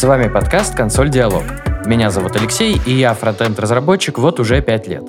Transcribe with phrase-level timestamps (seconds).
[0.00, 1.42] С вами подкаст «Консоль Диалог».
[1.84, 5.02] Меня зовут Алексей, и я фронтенд-разработчик вот уже 5 лет.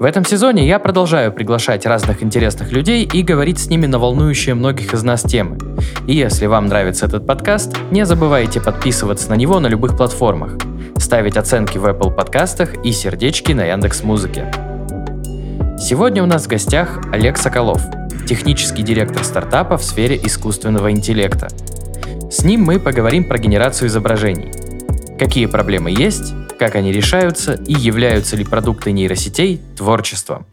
[0.00, 4.56] В этом сезоне я продолжаю приглашать разных интересных людей и говорить с ними на волнующие
[4.56, 5.58] многих из нас темы.
[6.08, 10.56] И если вам нравится этот подкаст, не забывайте подписываться на него на любых платформах,
[10.98, 14.50] ставить оценки в Apple подкастах и сердечки на Яндекс Музыке.
[15.78, 17.82] Сегодня у нас в гостях Олег Соколов,
[18.26, 21.46] технический директор стартапа в сфере искусственного интеллекта.
[22.34, 24.50] С ним мы поговорим про генерацию изображений.
[25.20, 30.44] Какие проблемы есть, как они решаются и являются ли продукты нейросетей творчеством.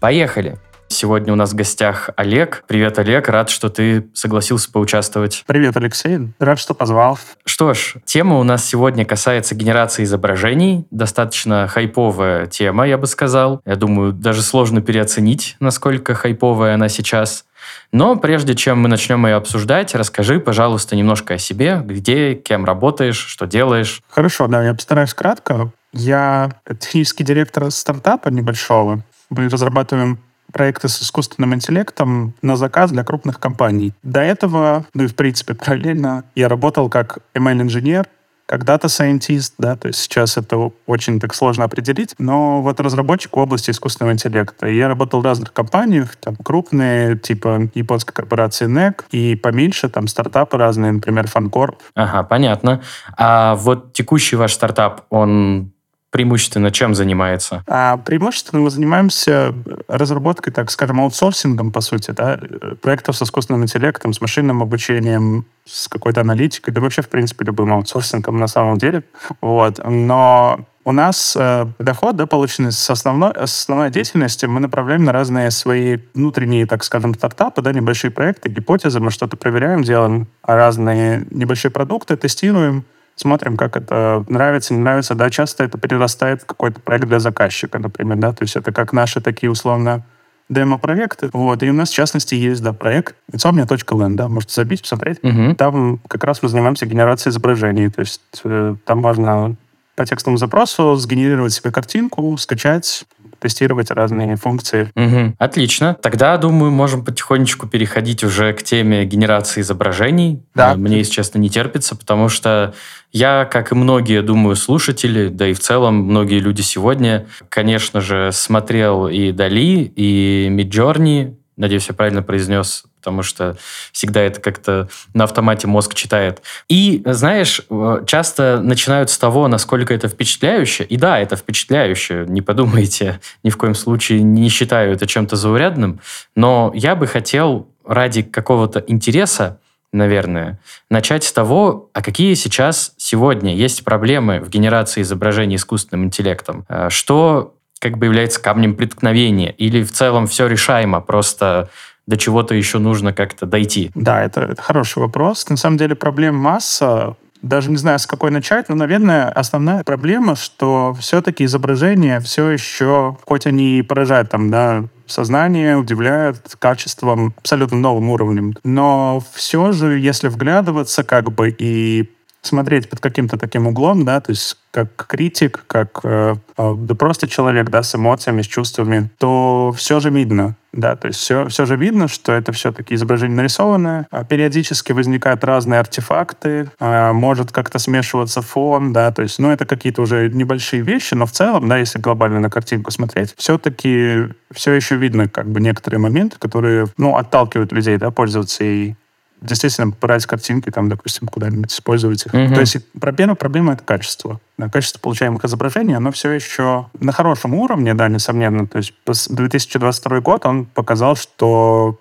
[0.00, 0.58] Поехали!
[0.88, 2.64] Сегодня у нас в гостях Олег.
[2.66, 3.28] Привет, Олег.
[3.28, 5.44] Рад, что ты согласился поучаствовать.
[5.46, 6.18] Привет, Алексей.
[6.40, 7.18] Рад, что позвал.
[7.46, 10.86] Что ж, тема у нас сегодня касается генерации изображений.
[10.90, 13.62] Достаточно хайповая тема, я бы сказал.
[13.64, 17.46] Я думаю, даже сложно переоценить, насколько хайповая она сейчас.
[17.92, 23.18] Но прежде чем мы начнем ее обсуждать, расскажи, пожалуйста, немножко о себе, где, кем работаешь,
[23.18, 24.02] что делаешь.
[24.08, 25.72] Хорошо, да, я постараюсь кратко.
[25.92, 29.02] Я технический директор стартапа небольшого.
[29.28, 30.20] Мы разрабатываем
[30.52, 33.92] проекты с искусственным интеллектом на заказ для крупных компаний.
[34.02, 38.06] До этого, ну и в принципе параллельно, я работал как ML-инженер,
[38.50, 43.38] как дата-сайентист, да, то есть сейчас это очень так сложно определить, но вот разработчик в
[43.38, 44.66] области искусственного интеллекта.
[44.66, 50.56] Я работал в разных компаниях, там крупные, типа японской корпорации NEC, и поменьше, там стартапы
[50.56, 51.80] разные, например, Фанкорп.
[51.94, 52.82] Ага, понятно.
[53.16, 55.70] А вот текущий ваш стартап, он
[56.10, 57.62] преимущественно чем занимается?
[57.66, 59.54] А преимущественно мы занимаемся
[59.88, 62.38] разработкой, так скажем, аутсорсингом, по сути, да,
[62.82, 67.72] проектов с искусственным интеллектом, с машинным обучением, с какой-то аналитикой, да вообще, в принципе, любым
[67.72, 69.04] аутсорсингом на самом деле.
[69.40, 69.80] Вот.
[69.84, 75.12] Но у нас э, доход, да, полученный с основной, с основной деятельности, мы направляем на
[75.12, 81.26] разные свои внутренние, так скажем, стартапы, да, небольшие проекты, гипотезы, мы что-то проверяем, делаем разные
[81.30, 82.84] небольшие продукты, тестируем,
[83.20, 85.14] смотрим, как это нравится, не нравится.
[85.14, 88.92] Да, часто это перерастает в какой-то проект для заказчика, например, да, то есть это как
[88.92, 90.04] наши такие условно
[90.48, 91.30] демо-проекты.
[91.32, 91.62] Вот.
[91.62, 95.18] И у нас, в частности, есть да, проект insomnia.land, да, можете забить, посмотреть.
[95.22, 95.54] Угу.
[95.54, 97.88] Там как раз мы занимаемся генерацией изображений.
[97.88, 99.54] То есть э, там можно
[100.00, 103.04] по текстовому запросу сгенерировать себе картинку, скачать,
[103.38, 104.90] тестировать разные функции.
[104.96, 105.34] Угу.
[105.36, 105.94] Отлично.
[106.00, 110.42] Тогда, думаю, можем потихонечку переходить уже к теме генерации изображений.
[110.54, 110.74] Да.
[110.74, 112.72] Мне, если честно, не терпится, потому что
[113.12, 118.30] я, как и многие, думаю, слушатели, да и в целом многие люди сегодня, конечно же,
[118.32, 123.56] смотрел и Дали, и Midjourney, надеюсь, я правильно произнес потому что
[123.92, 126.42] всегда это как-то на автомате мозг читает.
[126.68, 130.84] И, знаешь, э, часто начинают с того, насколько это впечатляюще.
[130.84, 136.00] И да, это впечатляюще, не подумайте, ни в коем случае не считаю это чем-то заурядным,
[136.36, 139.58] но я бы хотел ради какого-то интереса
[139.92, 146.64] наверное, начать с того, а какие сейчас сегодня есть проблемы в генерации изображений искусственным интеллектом.
[146.68, 149.50] Э, что как бы является камнем преткновения?
[149.52, 151.70] Или в целом все решаемо, просто
[152.06, 153.90] до чего-то еще нужно как-то дойти?
[153.94, 155.48] Да, это, это хороший вопрос.
[155.48, 157.16] На самом деле проблем масса.
[157.42, 163.16] Даже не знаю, с какой начать, но, наверное, основная проблема, что все-таки изображения все еще,
[163.24, 169.98] хоть они и поражают там, да, сознание, удивляют качеством абсолютно новым уровнем, но все же,
[169.98, 172.10] если вглядываться как бы и
[172.42, 177.28] смотреть под каким-то таким углом, да, то есть как критик, как э, э, да просто
[177.28, 181.66] человек, да, с эмоциями, с чувствами, то все же видно, да, то есть все, все
[181.66, 187.78] же видно, что это все-таки изображение нарисованное, а периодически возникают разные артефакты, а, может как-то
[187.78, 191.76] смешиваться фон, да, то есть, ну, это какие-то уже небольшие вещи, но в целом, да,
[191.76, 197.16] если глобально на картинку смотреть, все-таки все еще видно как бы некоторые моменты, которые, ну,
[197.16, 198.94] отталкивают людей, да, пользоваться и
[199.40, 202.34] действительно брать картинки, там, допустим, куда-нибудь использовать их.
[202.34, 202.54] Mm-hmm.
[202.54, 204.40] То есть проблема, проблема— это качество.
[204.72, 208.66] Качество получаемых изображений, оно все еще на хорошем уровне, да, несомненно.
[208.66, 211.98] То есть 2022 год, он показал, что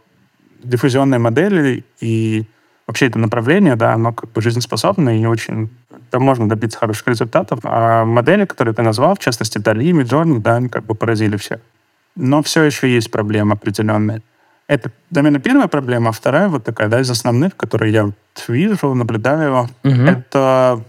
[0.63, 2.45] диффузионные модели и
[2.85, 5.69] вообще это направление, да, оно как бы жизнеспособно и очень...
[6.09, 7.59] Там можно добиться хороших результатов.
[7.63, 11.59] А модели, которые ты назвал, в частности, Дали, Midjourney, да, они как бы поразили всех.
[12.15, 14.23] Но все еще есть проблемы определенные.
[14.69, 16.09] Это, наверное, первая проблема.
[16.09, 18.11] А вторая вот такая, да, из основных, которые я
[18.47, 19.89] вижу, наблюдаю, угу.
[19.89, 20.83] это,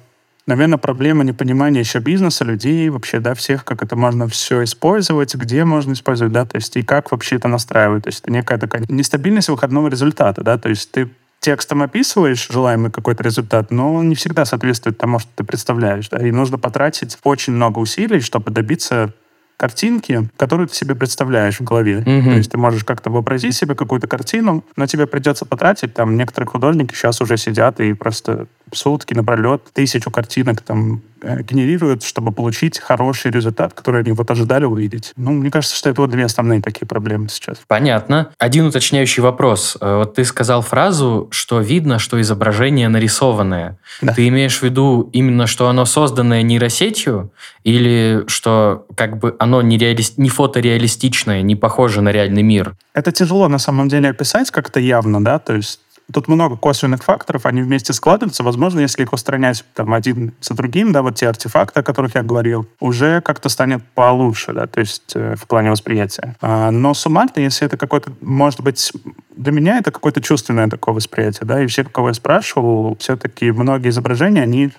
[0.47, 5.65] наверное, проблема непонимания еще бизнеса, людей, вообще, да, всех, как это можно все использовать, где
[5.65, 8.05] можно использовать, да, то есть и как вообще это настраивать.
[8.05, 11.09] То есть это некая такая нестабильность выходного результата, да, то есть ты
[11.41, 16.11] текстом описываешь желаемый какой-то результат, но он не всегда соответствует тому, что ты представляешь.
[16.11, 16.19] Да?
[16.19, 19.15] И нужно потратить очень много усилий, чтобы добиться
[19.61, 21.99] картинки, которые ты себе представляешь в голове.
[21.99, 22.25] Mm-hmm.
[22.25, 26.49] То есть ты можешь как-то вообразить себе какую-то картину, но тебе придется потратить, там некоторые
[26.49, 32.79] художники сейчас уже сидят и просто сутки напролет тысячу картинок там э, генерируют, чтобы получить
[32.79, 35.13] хороший результат, который они вот ожидали увидеть.
[35.17, 37.59] Ну, мне кажется, что это вот две основные такие проблемы сейчас.
[37.67, 38.33] Понятно.
[38.39, 39.77] Один уточняющий вопрос.
[39.81, 43.79] Э, вот ты сказал фразу, что видно, что изображение нарисованное.
[44.03, 44.15] Да.
[44.15, 47.33] Ты имеешь в виду именно, что оно созданное нейросетью,
[47.65, 50.03] или что как бы оно не, реали...
[50.17, 52.75] не фотореалистичное, не похоже на реальный мир?
[52.95, 55.81] Это тяжело на самом деле описать как-то явно, да, то есть
[56.13, 58.43] Тут много косвенных факторов, они вместе складываются.
[58.43, 62.23] Возможно, если их устранять там один за другим, да, вот те артефакты, о которых я
[62.23, 66.37] говорил, уже как-то станет получше, да, то есть э, в плане восприятия.
[66.41, 68.93] А, но суммарно, если это какой-то, может быть,
[69.37, 73.89] для меня это какое-то чувственное такое восприятие, да, и все, кого я спрашивал, все-таки многие
[73.89, 74.71] изображения, они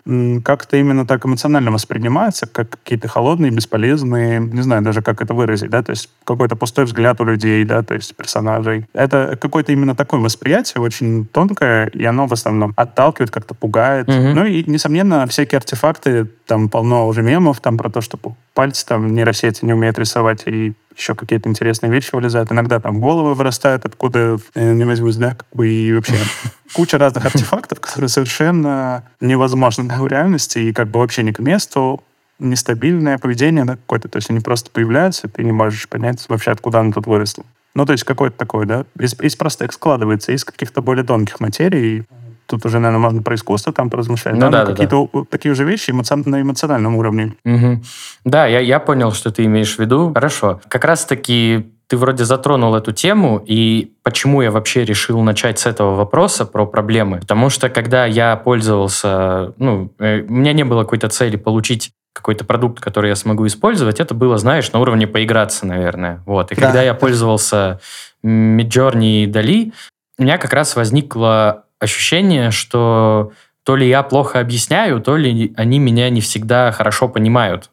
[0.43, 5.69] как-то именно так эмоционально воспринимаются, как какие-то холодные, бесполезные, не знаю даже, как это выразить,
[5.69, 8.85] да, то есть какой-то пустой взгляд у людей, да, то есть персонажей.
[8.93, 14.07] Это какое-то именно такое восприятие, очень тонкое, и оно в основном отталкивает, как-то пугает.
[14.09, 14.17] Угу.
[14.17, 18.19] Ну и, несомненно, всякие артефакты, там полно уже мемов там про то, что
[18.53, 22.51] пальцы там нейросети не умеют рисовать, и еще какие-то интересные вещи вылезают.
[22.51, 26.15] Иногда там головы вырастают откуда э, не возьмусь, да, как бы и вообще
[26.73, 32.03] куча разных артефактов, которые совершенно невозможны в реальности и как бы вообще не к месту
[32.41, 34.09] нестабильное поведение да, какое-то.
[34.09, 37.45] То есть они просто появляются, и ты не можешь понять вообще, откуда оно тут выросло.
[37.73, 42.05] Ну, то есть какой-то такой, да, из, из простых складывается, из каких-то более тонких материй.
[42.47, 44.35] Тут уже, наверное, можно про искусство там поразмышлять.
[44.35, 45.21] Ну, да, да, какие-то да.
[45.29, 46.15] такие уже вещи эмоци...
[46.15, 47.35] на эмоциональном уровне.
[47.45, 47.81] Угу.
[48.25, 50.11] Да, я, я понял, что ты имеешь в виду.
[50.13, 50.59] Хорошо.
[50.67, 55.95] Как раз-таки ты вроде затронул эту тему, и почему я вообще решил начать с этого
[55.95, 57.19] вопроса про проблемы?
[57.19, 62.45] Потому что когда я пользовался, ну, э, у меня не было какой-то цели получить какой-то
[62.45, 66.21] продукт, который я смогу использовать, это было, знаешь, на уровне поиграться, наверное.
[66.25, 66.51] Вот.
[66.51, 66.61] И да.
[66.61, 67.79] когда я пользовался
[68.23, 69.73] Midjourney и Dali,
[70.17, 73.31] у меня как раз возникло ощущение, что
[73.63, 77.69] то ли я плохо объясняю, то ли они меня не всегда хорошо понимают.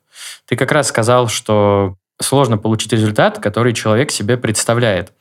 [0.47, 5.13] Ты как раз сказал, что сложно получить результат, который человек себе представляет.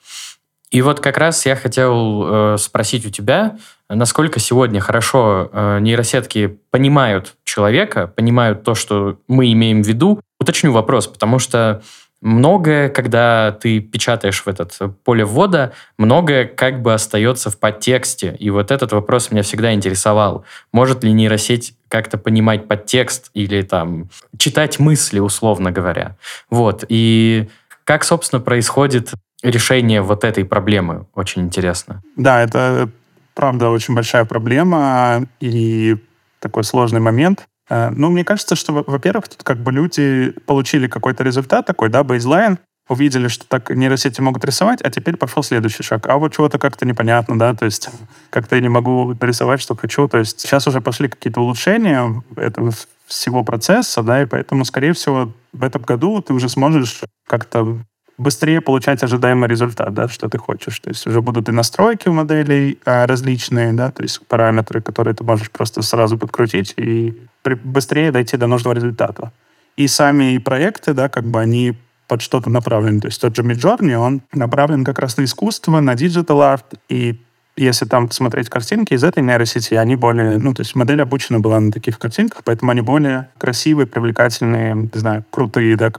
[0.70, 3.58] И вот как раз я хотел э, спросить у тебя,
[3.90, 10.20] насколько сегодня хорошо э, нейросетки понимают человека, понимают то, что мы имеем в виду.
[10.40, 11.82] Уточню вопрос, потому что
[12.22, 18.36] многое, когда ты печатаешь в этот поле ввода, многое как бы остается в подтексте.
[18.38, 20.44] И вот этот вопрос меня всегда интересовал.
[20.74, 26.18] Может ли нейросеть как-то понимать подтекст или там читать мысли, условно говоря.
[26.50, 26.84] Вот.
[26.90, 27.48] И
[27.86, 29.14] как, собственно, происходит
[29.44, 31.06] решение вот этой проблемы?
[31.14, 32.02] Очень интересно.
[32.16, 32.90] Да, это
[33.34, 35.98] правда очень большая проблема и
[36.40, 37.48] такой сложный момент.
[37.70, 42.04] Э, ну, мне кажется, что, во-первых, тут как бы люди получили какой-то результат такой, да,
[42.04, 42.58] бейзлайн,
[42.90, 46.08] увидели, что так нейросети могут рисовать, а теперь пошел следующий шаг.
[46.08, 47.90] А вот чего-то как-то непонятно, да, то есть
[48.30, 50.08] как-то я не могу нарисовать, что хочу.
[50.08, 52.72] То есть сейчас уже пошли какие-то улучшения этого
[53.06, 57.80] всего процесса, да, и поэтому, скорее всего, в этом году ты уже сможешь как-то
[58.18, 60.80] быстрее получать ожидаемый результат, да, что ты хочешь.
[60.80, 65.14] То есть уже будут и настройки у моделей а, различные, да, то есть параметры, которые
[65.14, 67.16] ты можешь просто сразу подкрутить и
[67.64, 69.32] быстрее дойти до нужного результата.
[69.76, 71.78] И сами проекты, да, как бы они
[72.08, 73.02] под что-то направлены.
[73.02, 77.22] То есть тот же Midjourney, он направлен как раз на искусство, на digital art, и
[77.58, 81.60] если там смотреть картинки из этой нейросети, они более, ну, то есть модель обучена была
[81.60, 85.92] на таких картинках, поэтому они более красивые, привлекательные, не знаю, крутые, да,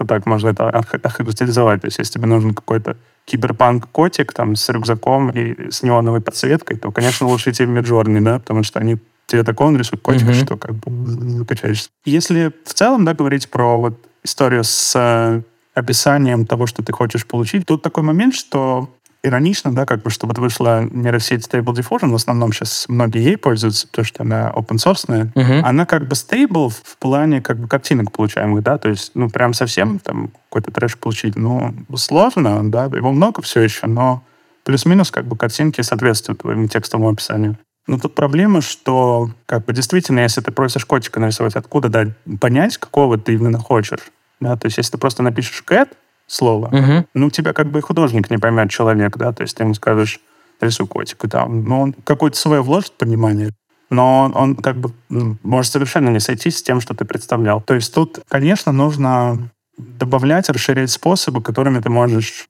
[0.00, 1.82] как так можно это охарактеризовать.
[1.82, 6.90] То есть если тебе нужен какой-то киберпанк-котик там с рюкзаком и с неоновой подсветкой, то,
[6.90, 10.44] конечно, лучше идти в Midjourney, да, потому что они тебе такой рисуют котик, mm-hmm.
[10.44, 11.06] что как бы
[11.38, 11.90] закачаешься.
[12.04, 15.42] Если в целом, да, говорить про вот историю с э,
[15.74, 18.90] описанием того, что ты хочешь получить, тут такой момент, что
[19.22, 23.36] иронично, да, как бы, что вот вышла нейросеть Stable Diffusion, в основном сейчас многие ей
[23.36, 25.60] пользуются, потому что она open source, uh-huh.
[25.62, 29.52] она как бы stable в плане как бы картинок получаемых, да, то есть, ну, прям
[29.52, 34.22] совсем там какой-то трэш получить, ну, сложно, да, его много все еще, но
[34.64, 37.58] плюс-минус как бы картинки соответствуют твоему текстовому описанию.
[37.86, 42.06] Но тут проблема, что как бы действительно, если ты просишь котика нарисовать, откуда да,
[42.40, 44.12] понять, какого ты именно хочешь.
[44.38, 44.56] Да?
[44.56, 45.88] То есть если ты просто напишешь cat,
[46.32, 47.06] слово, угу.
[47.14, 50.20] ну, тебя как бы художник не поймет человек, да, то есть ты ему скажешь,
[50.60, 53.50] рисуй котика, там, ну, он какое-то свое вложит понимание,
[53.90, 57.60] но он, он как бы ну, может совершенно не сойтись с тем, что ты представлял.
[57.60, 62.48] То есть тут, конечно, нужно добавлять, расширять способы, которыми ты можешь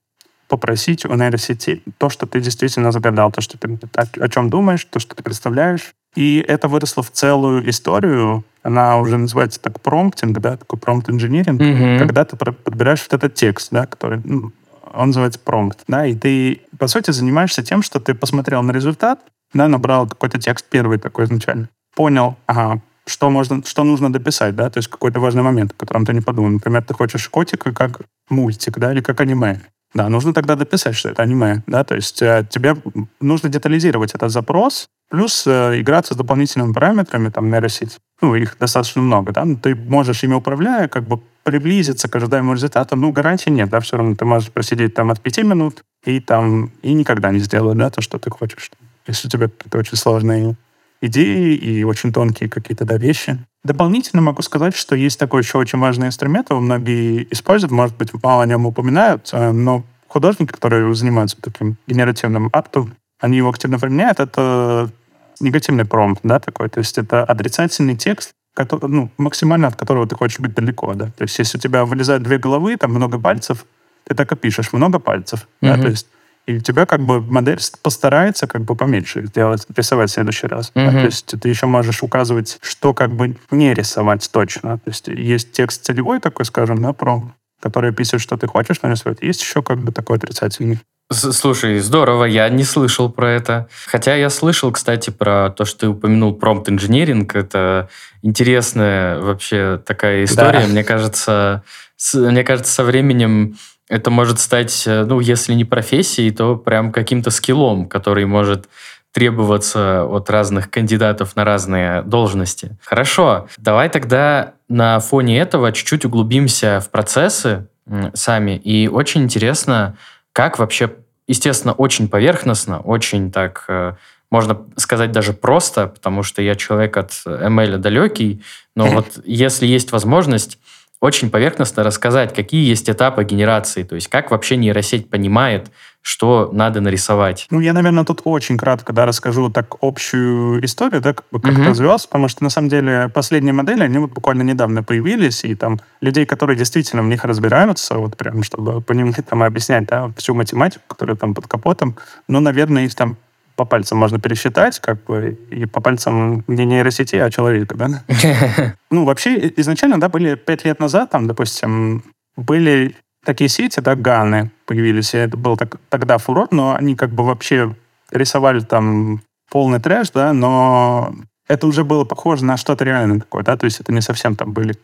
[0.49, 4.84] попросить у нейросети то, что ты действительно загадал, то, что ты о, о чем думаешь,
[4.84, 5.94] то, что ты представляешь.
[6.16, 8.44] И это выросло в целую историю.
[8.62, 11.99] Она уже называется так промптинг, да, такой промпт-инжиниринг, mm-hmm.
[11.99, 14.52] когда ты подбираешь вот этот текст, да, который, ну,
[14.93, 19.21] он называется промпт, да, и ты, по сути, занимаешься тем, что ты посмотрел на результат,
[19.55, 24.71] да, набрал какой-то текст первый такой изначально, понял, ага, что, можно, что нужно дописать, да,
[24.71, 26.50] то есть какой-то важный момент, о котором ты не подумал.
[26.50, 29.61] Например, ты хочешь котика как мультик, да, или как аниме.
[29.93, 32.76] Да, нужно тогда дописать, что это аниме, да, то есть э, тебе
[33.21, 37.99] нужно детализировать этот запрос, плюс э, играться с дополнительными параметрами, там, нейросеть.
[38.21, 42.55] Ну, их достаточно много, да, но ты можешь ими управляя, как бы приблизиться к ожидаемому
[42.55, 46.21] результату, ну, гарантии нет, да, все равно ты можешь просидеть там от пяти минут и
[46.21, 48.71] там, и никогда не сделать, да, то, что ты хочешь.
[49.07, 50.57] Если у тебя какие-то очень сложные
[51.00, 53.39] идеи и очень тонкие какие-то да, вещи.
[53.65, 58.11] Дополнительно могу сказать, что есть такой еще очень важный инструмент, его многие используют, может быть,
[58.23, 64.21] мало о нем упоминают, но художники, которые занимаются таким генеративным актом, они его активно применяют,
[64.21, 64.91] это
[65.40, 70.16] негативный промпт, да, такой, то есть это отрицательный текст, который, ну, максимально от которого ты
[70.16, 71.06] хочешь быть далеко, да.
[71.06, 73.64] То есть если у тебя вылезают две головы, там много пальцев,
[74.04, 75.76] ты так и пишешь, много пальцев, mm-hmm.
[75.76, 76.06] да, то есть
[76.47, 80.73] и у тебя как бы модель постарается как бы поменьше сделать, рисовать в следующий раз.
[80.75, 80.87] Mm-hmm.
[80.87, 80.90] Да?
[80.92, 84.78] То есть ты еще можешь указывать, что как бы не рисовать точно.
[84.78, 87.23] То есть есть текст целевой такой, скажем, да, про
[87.61, 89.18] который описывает, что ты хочешь нарисовать.
[89.23, 90.80] Есть еще как бы такой отрицательный.
[91.12, 93.69] Слушай, здорово, я не слышал про это.
[93.87, 97.35] Хотя я слышал, кстати, про то, что ты упомянул промпт инженеринг.
[97.35, 97.88] Это
[98.23, 100.61] интересная вообще такая история.
[100.61, 100.67] Да.
[100.69, 101.64] Мне кажется,
[101.97, 103.57] с, мне кажется, со временем
[103.88, 108.69] это может стать, э, ну, если не профессией, то прям каким-то скиллом, который может
[109.12, 112.79] требоваться от разных кандидатов на разные должности.
[112.85, 117.67] Хорошо, давай тогда на фоне этого чуть-чуть углубимся в процессы
[118.14, 118.57] сами.
[118.57, 119.97] И очень интересно,
[120.32, 120.94] как вообще,
[121.26, 123.94] естественно, очень поверхностно, очень так, э,
[124.30, 128.42] можно сказать, даже просто, потому что я человек от ML далекий,
[128.76, 130.60] но вот если есть возможность
[131.00, 135.71] очень поверхностно рассказать, какие есть этапы генерации, то есть как вообще нейросеть понимает,
[136.02, 137.47] что надо нарисовать.
[137.50, 141.61] Ну, я, наверное, тут очень кратко да, расскажу так общую историю, да, как, как угу.
[141.61, 145.54] это развивалось, потому что, на самом деле, последние модели, они вот буквально недавно появились, и
[145.54, 150.35] там людей, которые действительно в них разбираются, вот прям, чтобы понимать, там, объяснять, да, всю
[150.35, 151.97] математику, которая там под капотом,
[152.28, 153.16] ну, наверное, их там
[153.61, 158.05] по пальцам можно пересчитать, как бы, и по пальцам не нейросети, а человека, да?
[158.90, 162.02] Ну, вообще, изначально, да, были пять лет назад, там, допустим,
[162.38, 167.11] были такие сети, да, Ганы появились, и это был так, тогда фурор, но они как
[167.11, 167.76] бы вообще
[168.11, 171.14] рисовали там полный трэш, да, но
[171.47, 174.55] это уже было похоже на что-то реальное такое, да, то есть это не совсем там
[174.55, 174.75] были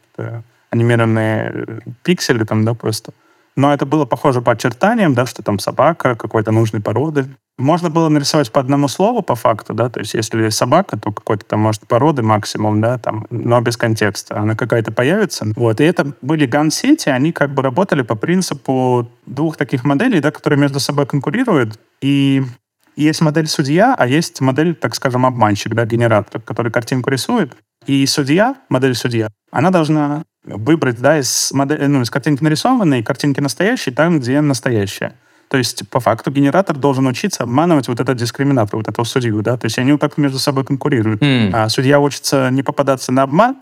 [0.68, 3.12] анимированные пиксели там, да, просто.
[3.56, 7.26] Но это было похоже по очертаниям, да, что там собака какой-то нужной породы.
[7.58, 11.46] Можно было нарисовать по одному слову, по факту, да, то есть если собака, то какой-то
[11.46, 14.38] там, может, породы максимум, да, там, но без контекста.
[14.38, 15.46] Она какая-то появится.
[15.56, 20.30] Вот, и это были ган-сети, они как бы работали по принципу двух таких моделей, да,
[20.30, 21.80] которые между собой конкурируют.
[22.02, 22.42] И
[22.94, 27.56] есть модель судья, а есть модель, так скажем, обманщик, да, генератор, который картинку рисует.
[27.86, 33.40] И судья, модель судья, она должна выбрать, да, из, модели, ну, из картинки нарисованной, картинки
[33.40, 35.14] настоящей, там, где настоящая.
[35.48, 39.56] То есть, по факту, генератор должен учиться обманывать вот этот дискриминатор, вот этого судью, да,
[39.56, 41.22] то есть они вот так между собой конкурируют.
[41.22, 41.50] Mm.
[41.52, 43.56] А судья учится не попадаться на обман,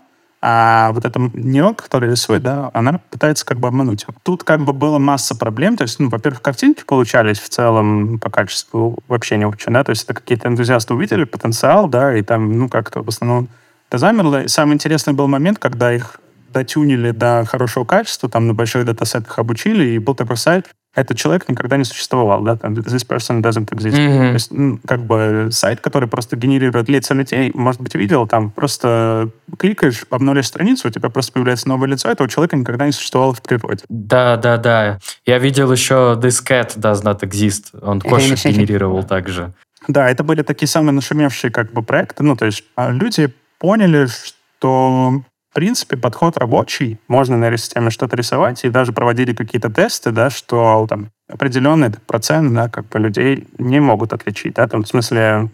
[0.47, 4.13] а вот эта нейронка, которая рисует, да, она пытается как бы обмануть его.
[4.21, 5.75] Тут как бы была масса проблем.
[5.75, 9.89] То есть, ну, во-первых, картинки получались в целом по качеству вообще не очень, да, то
[9.89, 13.47] есть это какие-то энтузиасты увидели потенциал, да, и там, ну, как-то в основном
[13.89, 14.43] это замерло.
[14.43, 16.19] И самый интересный был момент, когда их
[16.55, 21.49] дотюнили до хорошего качества, там на больших датасетах обучили, и был такой сайт, этот человек
[21.49, 23.97] никогда не существовал, да, там, this person doesn't exist.
[23.97, 24.27] Mm-hmm.
[24.29, 28.49] То есть, ну, как бы сайт, который просто генерирует лица людей, может быть, видел, там
[28.49, 33.33] просто кликаешь, обновляешь страницу, у тебя просто появляется новое лицо, этого человека никогда не существовало
[33.33, 33.83] в природе.
[33.89, 34.99] Да, да, да.
[35.25, 37.77] Я видел еще This cat does not exist.
[37.81, 39.53] Он кошек генерировал также.
[39.89, 44.07] Да, это были такие самые нашумевшие как бы проекты, ну, то есть а люди поняли,
[44.07, 45.21] что
[45.55, 46.99] принципе, подход рабочий.
[47.07, 52.53] Можно на системе что-то рисовать, и даже проводили какие-то тесты, да, что там определенный процент,
[52.53, 55.49] да, как бы людей не могут отличить, да, там, в смысле,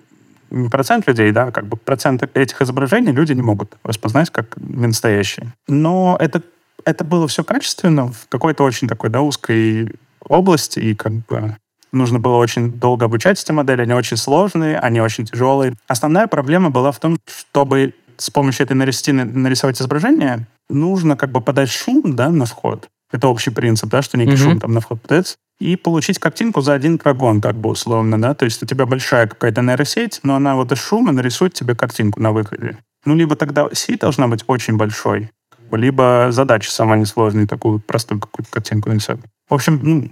[0.50, 5.54] не процент людей, да, как бы процент этих изображений люди не могут распознать как настоящие.
[5.68, 6.42] Но это,
[6.84, 9.94] это было все качественно в какой-то очень такой, да, узкой
[10.28, 11.56] области, и как бы
[11.92, 15.76] нужно было очень долго обучать эти модели, они очень сложные, они очень тяжелые.
[15.88, 21.42] Основная проблема была в том, чтобы с помощью этой нейросети нарисовать изображение, нужно как бы
[21.42, 22.88] подать шум да, на вход.
[23.12, 24.38] Это общий принцип, да, что некий mm-hmm.
[24.38, 25.36] шум там на вход подается.
[25.60, 28.34] И получить картинку за один прогон, как бы условно, да.
[28.34, 32.22] То есть у тебя большая какая-то нейросеть, но она вот из шума нарисует тебе картинку
[32.22, 32.78] на выходе.
[33.06, 35.30] Ну, либо тогда сеть должна быть очень большой,
[35.72, 39.22] либо задача сама несложная, такую простую какую-то картинку нарисовать.
[39.50, 40.12] В общем, ну,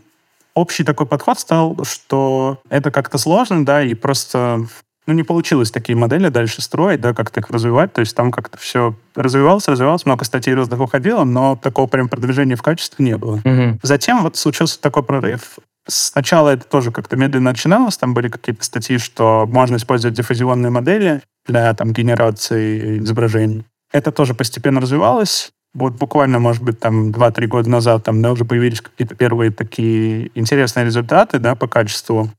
[0.55, 4.67] общий такой подход стал, что это как-то сложно, да, и просто
[5.09, 7.93] ну, не получилось такие модели дальше строить, да, как-то их развивать.
[7.93, 12.55] То есть там как-то все развивалось, развивалось, много статей разных уходило, но такого прям продвижения
[12.55, 13.41] в качестве не было.
[13.43, 13.79] Мгм.
[13.81, 15.57] Затем вот случился такой прорыв.
[15.87, 21.23] Сначала это тоже как-то медленно начиналось, там были какие-то статьи, что можно использовать диффузионные модели
[21.47, 23.65] для там генерации изображений.
[23.91, 25.51] Это тоже постепенно развивалось.
[25.73, 30.29] Вот буквально, может быть, там 2-3 года назад там да, уже появились какие-то первые такие
[30.35, 32.29] интересные результаты да, по качеству.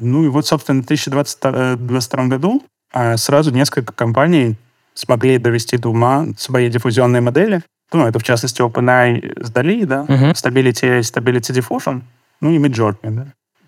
[0.00, 2.62] Ну и вот, собственно, в 2022 году
[2.92, 4.56] а, сразу несколько компаний
[4.94, 7.62] смогли довести до ума свои диффузионные модели.
[7.92, 10.30] Ну, это, в частности, OpenAI с DALI, да, Мгм.
[10.30, 12.02] Stability, Stability Diffusion,
[12.40, 13.26] ну и Midjourney, да.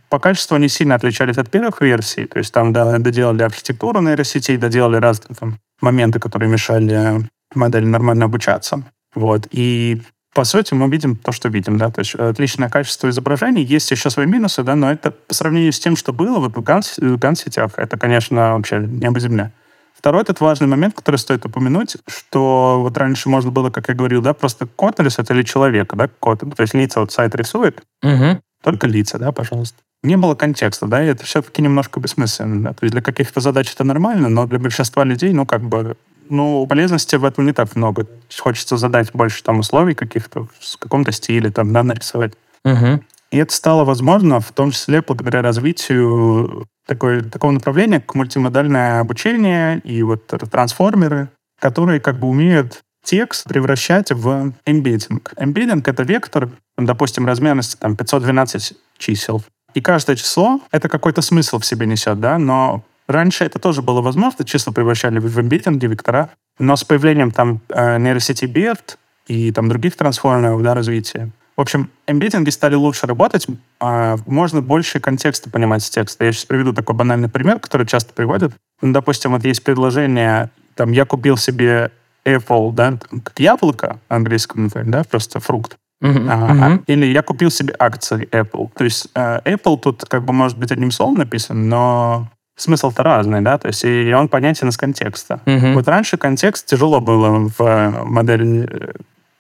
[0.09, 4.57] По качеству они сильно отличались от первых версий, то есть там да, доделали архитектуру нейросетей,
[4.57, 8.83] доделали разные там моменты, которые мешали модели нормально обучаться.
[9.15, 9.47] Вот.
[9.51, 10.01] И
[10.39, 14.09] по сути мы видим то, что видим, да, то есть отличное качество изображений, есть еще
[14.09, 17.73] свои минусы, да, но это по сравнению с тем, что было в Ганс- в Ган-сетях,
[17.77, 19.51] это, конечно, вообще небо земля.
[19.97, 24.23] Второй этот важный момент, который стоит упомянуть, что вот раньше можно было, как я говорил,
[24.23, 28.41] да, просто код нарисовать или человека, да, код, то есть лица вот сайт рисует, Мгм.
[28.63, 29.79] только лица, да, пожалуйста.
[30.05, 32.63] Не было контекста, да, и это все-таки немножко бессмысленно.
[32.63, 32.73] Да?
[32.75, 35.97] То есть для каких-то задач это нормально, но для большинства людей, ну, как бы,
[36.31, 38.07] ну, полезности в этом не так много.
[38.39, 42.33] Хочется задать больше там условий каких-то, в каком-то стиле, там, да, нарисовать.
[42.65, 43.03] Мгм.
[43.31, 49.81] И это стало возможно в том числе благодаря развитию такой, такого направления, как мультимодальное обучение
[49.81, 51.29] и вот трансформеры,
[51.61, 55.33] которые как бы умеют текст превращать в эмбеддинг.
[55.37, 59.43] Эмбеддинг— это вектор, допустим, размерности там 512 чисел.
[59.75, 64.01] И каждое число— это какой-то смысл в себе несет, да, но раньше это тоже было
[64.01, 68.97] возможно, числа превращали в эмбеддинги, вектора, но с появлением там э, нейросети BERT
[69.27, 73.49] и там других трансформеров, да, развития, в общем, эмбеддинги стали лучше работать,
[73.81, 76.25] а можно больше контекста понимать с текста.
[76.25, 78.53] Я сейчас приведу такой банальный пример, который часто приводят.
[78.81, 81.91] Ну, допустим, вот есть предложение, там, я купил себе
[82.25, 85.77] Apple, да, как яблоко, английском, например, да, просто фрукт.
[86.01, 86.29] Мгм.
[86.31, 88.71] А, а, Или я купил себе акции Apple.
[88.77, 93.41] То есть э, Apple тут как бы может быть одним словом написан, но смысл-то разный,
[93.41, 95.41] да, то есть и он понятен из контекста.
[95.47, 95.75] Мгм.
[95.75, 98.93] Вот раньше контекст тяжело было в э, модели э,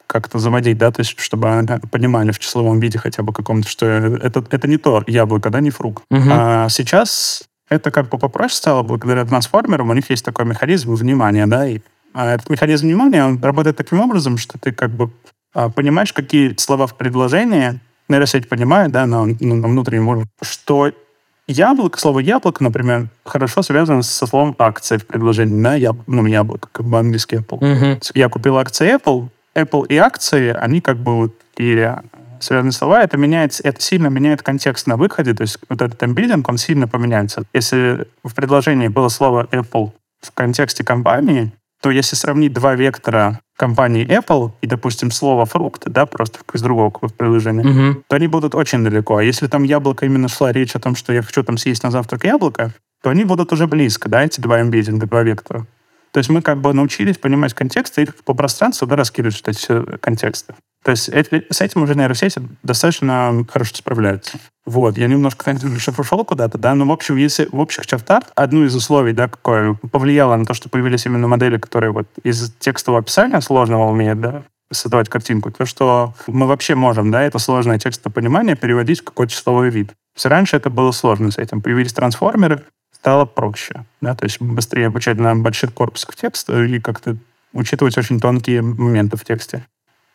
[0.06, 3.86] как-то заводить, да, то есть чтобы они понимали в числовом виде хотя бы каком-то, что
[3.86, 6.04] это, это не то яблоко, да, не фрукт.
[6.10, 6.30] Мгм.
[6.32, 11.46] А сейчас это как бы попроще стало благодаря трансформерам, у них есть такой механизм внимания,
[11.46, 11.80] да, и
[12.14, 15.10] а этот механизм внимания, он работает таким образом, что ты как бы
[15.54, 20.90] а, понимаешь, какие слова в предложении, нейросеть понимает, да, на, ну, на внутреннем уровне, что
[21.48, 26.68] яблоко, слово яблоко, например, хорошо связано со словом акция в предложении, да, яб, ну, яблоко,
[26.70, 27.58] как бы английский Apple.
[27.64, 28.00] Мгм.
[28.14, 31.92] Я купил акции Apple, Apple и акции, они как бы вот и
[32.40, 36.48] связанные слова, это меняется, это сильно меняет контекст на выходе, то есть вот этот эмбидинг,
[36.48, 37.42] он сильно поменяется.
[37.52, 44.06] Если в предложении было слово Apple в контексте компании, то если сравнить два вектора компании
[44.06, 48.04] Apple и, допустим, слово фрукт, да, просто из другого приложения, Мгм.
[48.08, 49.16] то они будут очень далеко.
[49.16, 51.90] А если там яблоко именно шла речь о том, что я хочу там съесть на
[51.90, 55.66] завтрак яблоко, то они будут уже близко, да, эти два эмбеддинга, два вектора.
[56.12, 60.54] То есть мы как бы научились понимать контекст и по пространству да, раскидывать эти контексты.
[60.84, 64.38] То есть эти- с этим уже нейросети достаточно хорошо справляются.
[64.64, 68.64] Вот, я немножко, конечно, ушел куда-то, да, но в общем, если в общих чертах одно
[68.64, 73.00] из условий, да, какое повлияло на то, что появились именно модели, которые вот из текстового
[73.00, 78.12] описания сложного умеют, да, создавать картинку, то, что мы вообще можем, да, это сложное текстовое
[78.12, 79.92] понимание переводить в какой-то числовой вид.
[80.14, 81.62] Есть раньше это было сложно с этим.
[81.62, 82.62] Появились трансформеры,
[82.92, 87.16] стало проще, да, то есть быстрее обучать на больших корпусах текста и как-то
[87.52, 89.64] учитывать очень тонкие моменты в тексте.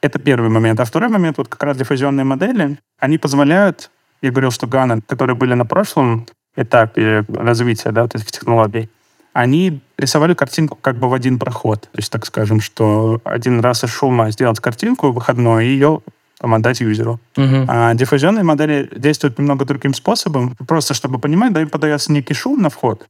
[0.04, 0.82] Это первый момент.
[0.82, 3.90] А второй момент, вот как раз диффузионные модели, они позволяют,
[4.22, 8.90] я говорил, что Гана, которые были на прошлом этапе развития да, вот этих технологий,
[9.32, 11.84] они рисовали картинку как бы в один проход.
[11.84, 16.02] То есть, так скажем, что один раз из шума сделать картинку выходной и ее
[16.38, 17.22] там, отдать юзеру.
[17.38, 17.66] Мгм.
[17.70, 20.58] А диффузионные модели действуют немного другим способом.
[20.68, 23.08] Просто чтобы понимать, да, им подается некий шум на вход,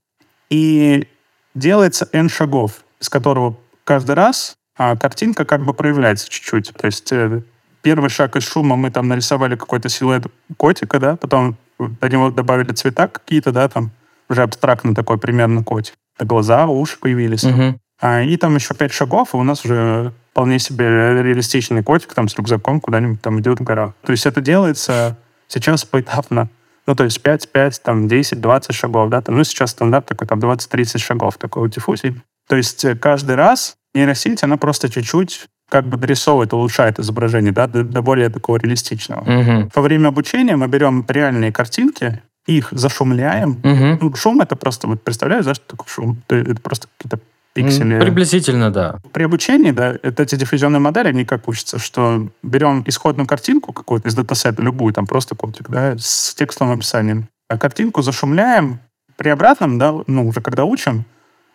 [0.51, 1.08] и
[1.56, 6.73] делается N шагов, из которого каждый раз а, картинка как бы проявляется чуть-чуть.
[6.73, 7.41] То есть э,
[7.81, 10.25] первый шаг из шума мы там нарисовали какой-то силуэт
[10.57, 13.91] котика, да, потом до него добавили цвета какие-то, да, там
[14.29, 15.95] уже абстрактно такой примерно котик.
[16.19, 17.43] Глаза, уши появились.
[17.43, 17.79] Мгм.
[18.01, 22.27] А, и там еще пять шагов, и у нас уже вполне себе реалистичный котик там
[22.27, 23.93] с рюкзаком куда-нибудь там идет в горах.
[24.03, 26.49] То есть это делается сейчас поэтапно.
[26.86, 30.27] Ну, то есть 5, 5, там 10, 20 шагов, да, там, ну, сейчас стандарт такой,
[30.27, 32.21] там 20-30 шагов такой вот диффузии.
[32.49, 37.67] То есть э, каждый раз нейросеть, она просто чуть-чуть как бы дорисовывает, улучшает изображение, да,
[37.67, 39.23] до, до более такого реалистичного.
[39.23, 39.71] Мгм.
[39.73, 43.60] Во время обучения мы берем реальные картинки, их зашумляем.
[43.63, 43.99] Мгм.
[44.01, 46.21] Ну, шум это просто, вот представляешь, да, что такое шум?
[46.27, 47.19] Это просто какие-то
[47.53, 47.99] пиксели.
[47.99, 48.99] Приблизительно, да.
[49.13, 54.10] При обучении, да, это эти диффузионные модели, они как учатся, что берем исходную картинку какую-то
[54.10, 58.79] из датасета, любую, там просто котик, да, с текстовым описанием, а картинку зашумляем,
[59.15, 61.06] при обратном, да, ну, уже когда учим,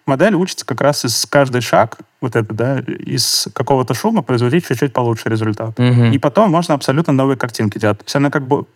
[0.08, 4.92] модель учится как раз из каждый шаг, вот это, да, из какого-то шума производить чуть-чуть
[4.92, 5.78] получше результат.
[5.78, 6.12] Мгм.
[6.12, 7.98] И потом можно абсолютно новые картинки делать.
[7.98, 8.66] То есть она как бы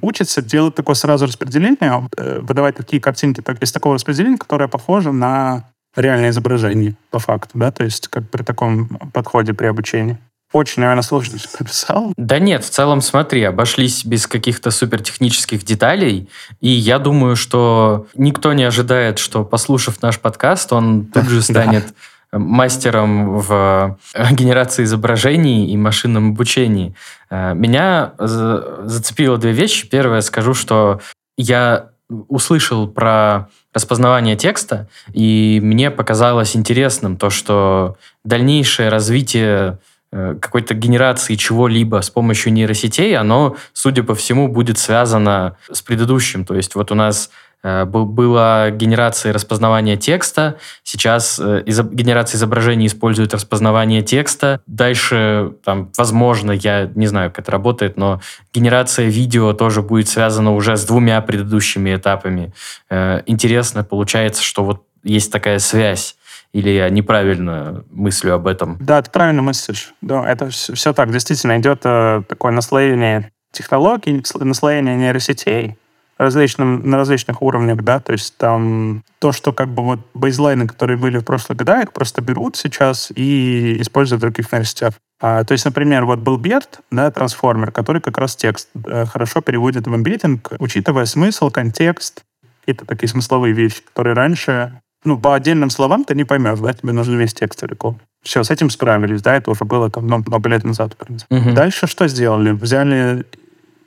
[0.00, 5.12] учится делать такое сразу распределение, э, выдавать такие картинки так, из такого распределения, которое похоже
[5.12, 5.64] на
[5.96, 10.18] реальное изображение по факту, да, то есть как при таком подходе при обучении.
[10.52, 12.12] Очень, наверное, сложно прописал.
[12.16, 16.28] Да нет, в целом, смотри, обошлись без каких-то супертехнических деталей,
[16.60, 21.94] и я думаю, что никто не ожидает, что, послушав наш подкаст, он тут же станет
[22.32, 26.94] мастером в э, генерации изображений и машинном обучении.
[27.30, 29.88] Э, Меня за- зацепило две вещи.
[29.88, 31.00] Первое, скажу, что
[31.38, 39.78] я услышал про распознавание текста, и мне показалось интересным то, что дальнейшее развитие
[40.10, 46.44] какой-то генерации чего-либо с помощью нейросетей, оно, судя по всему, будет связано с предыдущим.
[46.44, 47.30] То есть вот у нас
[47.62, 54.60] э, была генерация распознавания текста, сейчас э, генерация изображений использует распознавание текста.
[54.66, 58.22] Дальше, там, возможно, я не знаю, как это работает, но
[58.54, 62.54] генерация видео тоже будет связана уже с двумя предыдущими этапами.
[62.88, 66.16] Э, Интересно получается, что вот есть такая связь.
[66.52, 68.78] Или я неправильно мыслю об этом?
[68.80, 69.94] Да, ты правильно мыслишь.
[70.00, 71.10] Да, это все, так.
[71.12, 75.76] Действительно, идет э, такое наслоение технологий, наслоение нейросетей
[76.18, 80.98] различным, на различных уровнях, да, то есть там то, что как бы вот бейзлайны, которые
[80.98, 84.94] были в прошлых годах, просто берут сейчас и используют в других нейросетях.
[85.20, 89.40] А, то есть, например, вот был BERT, да, трансформер, который как раз текст э, хорошо
[89.40, 92.22] переводит в эмбеддинг, учитывая смысл, контекст,
[92.60, 96.92] какие-то такие смысловые вещи, которые раньше ну, по отдельным словам ты не поймешь, да, тебе
[96.92, 98.00] нужен весь текст целиком.
[98.22, 100.96] Все, с этим справились, да, это уже было там много, много лет назад.
[101.30, 101.54] Мгм.
[101.54, 102.52] Дальше что сделали?
[102.52, 103.24] Взяли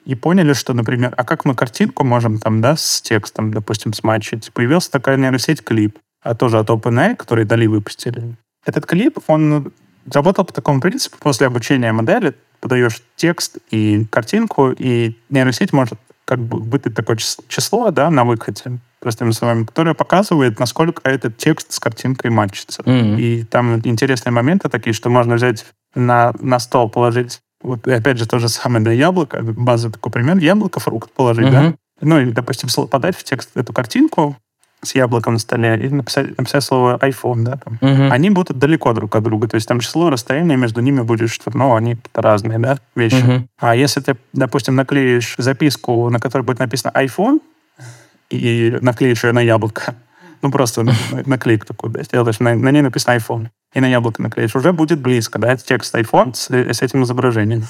[0.05, 4.51] и поняли, что, например, а как мы картинку можем там, да, с текстом, допустим, смачить?
[4.53, 8.35] Появилась такая нейросеть клип, а тоже от OpenAI, который Дали выпустили.
[8.65, 9.71] Этот клип, он
[10.11, 16.39] работал по такому принципу, после обучения модели подаешь текст и картинку, и нейросеть может как
[16.39, 21.73] бы выдать такое чис- число, да, на выходе, простыми словами, которое показывает, насколько этот текст
[21.73, 22.83] с картинкой матчится.
[22.85, 23.17] Мгм.
[23.17, 28.27] И там интересные моменты такие, что можно взять на, на стол, положить, вот опять же
[28.27, 31.75] то же самое, да, яблоко, базовый такой пример, яблоко, фрукт положить, да, Мгм.
[32.01, 34.37] ну и, допустим, подать в текст эту картинку
[34.83, 37.77] с яблоком на столе и написать, написать слово iPhone, да, там.
[37.81, 38.11] Мгм.
[38.11, 41.51] Они будут далеко друг от друга, то есть там число, расстояние между ними будет, что,
[41.55, 43.23] ну, они разные, да, вещи.
[43.23, 43.47] Мгм.
[43.59, 47.41] А если ты, допустим, наклеишь записку, на которой будет написано iPhone,
[48.31, 49.95] и наклеишь на яблоко,
[50.41, 53.87] ну, просто на- на- наклейку такую, да, сделаешь, на, на ней написано iPhone, и на
[53.87, 57.65] яблоко наклеишь, уже будет близко, да, текст iPhone с, с этим изображением.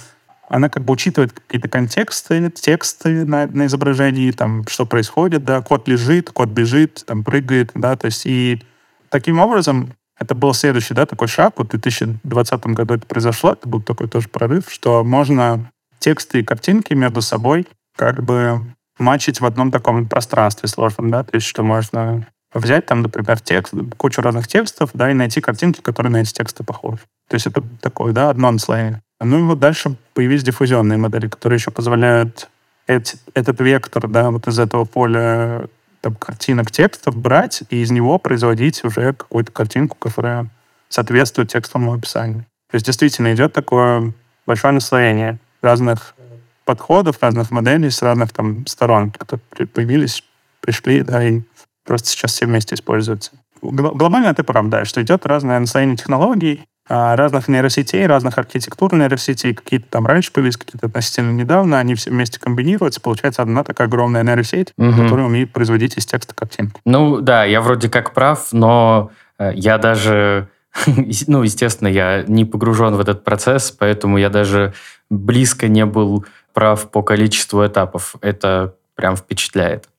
[0.49, 5.87] Она как бы учитывает какие-то контексты, тексты на, на изображении, там, что происходит, да, кот
[5.87, 8.61] лежит, кот бежит, там, прыгает, да, то есть и
[9.09, 13.67] таким образом это был следующий, да, такой шаг, вот в 2020 году это произошло, это
[13.67, 18.61] был такой тоже прорыв, что можно тексты и картинки между собой как бы
[19.01, 23.73] матчить в одном таком пространстве сложном, да, то есть что можно взять там, например, текст,
[23.97, 26.99] кучу разных текстов, да, и найти картинки, которые на эти тексты похожи.
[27.29, 29.01] То есть это такое, да, одно наслоение.
[29.19, 32.49] Ну и вот дальше появились диффузионные модели, которые еще позволяют
[32.87, 35.67] эти- этот вектор, да, вот из этого поля
[36.01, 40.47] там, картинок текстов брать и из него производить уже какую-то картинку, которая
[40.89, 42.45] соответствует текстовому описанию.
[42.71, 44.13] То есть действительно идет такое
[44.47, 46.15] большое наслоение разных
[46.65, 50.23] подходов, разных моделей с разных там сторон, которые появились,
[50.61, 51.41] пришли, да, и
[51.85, 53.31] просто сейчас все вместе используются.
[53.61, 58.93] Гл- Глобально ты прав, да, что идет разное наслоение технологий, а, разных нейросетей, разных архитектур
[58.93, 63.87] нейросетей, какие-то там раньше появились, какие-то относительно недавно, они все вместе комбинируются, получается одна такая
[63.87, 65.03] огромная нейросеть, Мгм.
[65.03, 66.79] которая умеет производить из текста картинку.
[66.85, 70.49] Ну да, я вроде как прав, но э, я даже,
[71.27, 74.73] ну, естественно, я не погружен в этот процесс, поэтому я даже
[75.09, 78.15] близко не был прав по количеству этапов.
[78.21, 79.89] Это прям впечатляет.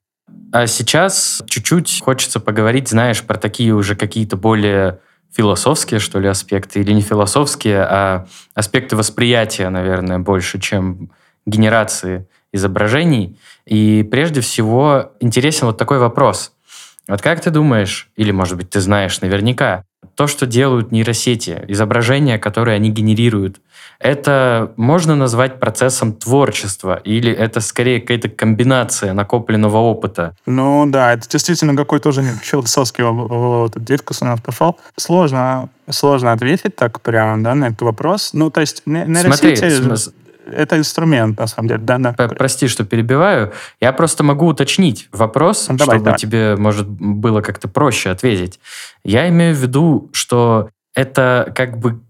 [0.51, 4.99] А сейчас чуть-чуть хочется поговорить, знаешь, про такие уже какие-то более
[5.31, 11.09] философские, что ли, аспекты, или не философские, а аспекты восприятия, наверное, больше, чем
[11.45, 13.39] генерации изображений.
[13.65, 16.53] И прежде всего интересен вот такой вопрос.
[17.07, 19.83] Вот как ты думаешь, или, может быть, ты знаешь наверняка,
[20.15, 23.59] то, что делают нейросети, изображения, которые они генерируют,
[24.03, 30.35] это можно назвать процессом творчества или это скорее какая-то комбинация накопленного опыта?
[30.45, 34.77] Ну да, это действительно какой-то уже философский вот, дискус у нас пошел.
[34.97, 38.31] Сложно, сложно ответить так прямо да, на этот вопрос.
[38.33, 39.55] Ну, то есть нейросети...
[39.55, 40.13] Смотри,
[40.51, 41.79] это инструмент, на самом деле.
[41.81, 42.11] Да, да.
[42.11, 43.53] Прости, что перебиваю.
[43.79, 46.19] Я просто могу уточнить вопрос, ну, давай, чтобы давай.
[46.19, 48.59] тебе, может, было как-то проще ответить.
[49.05, 52.01] Я имею в виду, что это как бы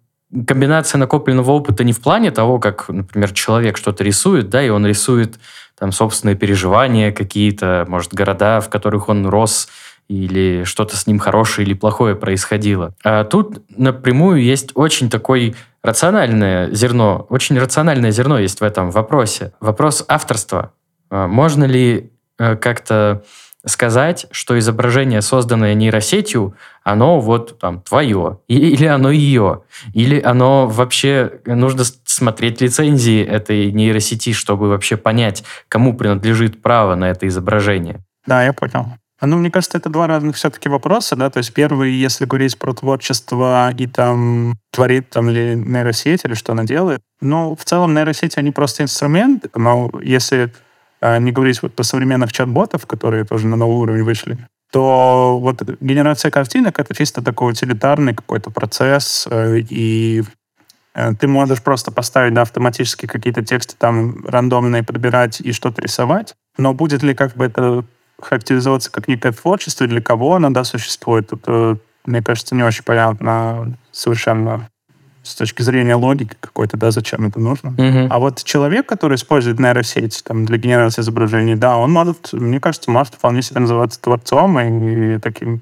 [0.47, 4.85] комбинация накопленного опыта не в плане того, как, например, человек что-то рисует, да, и он
[4.85, 5.39] рисует
[5.77, 9.67] там собственные переживания какие-то, может, города, в которых он рос,
[10.09, 12.93] или что-то с ним хорошее или плохое происходило.
[13.03, 19.53] А тут напрямую есть очень такой рациональное зерно, очень рациональное зерно есть в этом вопросе.
[19.59, 20.73] Вопрос авторства.
[21.09, 23.23] А можно ли э, как-то
[23.65, 29.61] сказать, что изображение, созданное нейросетью, оно вот там твое, или оно ее,
[29.93, 37.09] или оно вообще нужно смотреть лицензии этой нейросети, чтобы вообще понять, кому принадлежит право на
[37.11, 38.01] это изображение.
[38.25, 38.87] Да, я понял.
[39.25, 42.73] Ну, мне кажется, это два разных все-таки вопроса, да, то есть первый, если говорить про
[42.73, 48.37] творчество и там творит там ли нейросеть или что она делает, ну, в целом нейросети,
[48.37, 50.49] они просто инструмент, но если а,
[51.19, 54.37] не говорить вот про современных чат-ботов, которые тоже на новый уровень вышли,
[54.73, 60.23] то вот генерация картинок— это чисто такой утилитарный какой-то процесс, э, и
[60.95, 66.33] э, ты можешь просто поставить да, автоматически какие-то тексты там рандомные подбирать и что-то рисовать,
[66.57, 67.85] но будет ли как бы это
[68.19, 73.77] характеризоваться как некое творчество, для кого оно да, существует, это, мне кажется, не очень понятно
[73.91, 74.69] совершенно
[75.23, 77.69] с точки зрения логики какой-то, да, зачем это нужно.
[77.69, 78.07] Mm-hmm.
[78.09, 82.91] А вот человек, который использует нейросеть там, для генерации изображений, да, он может, мне кажется,
[82.91, 85.61] может вполне себе называться творцом и, и таким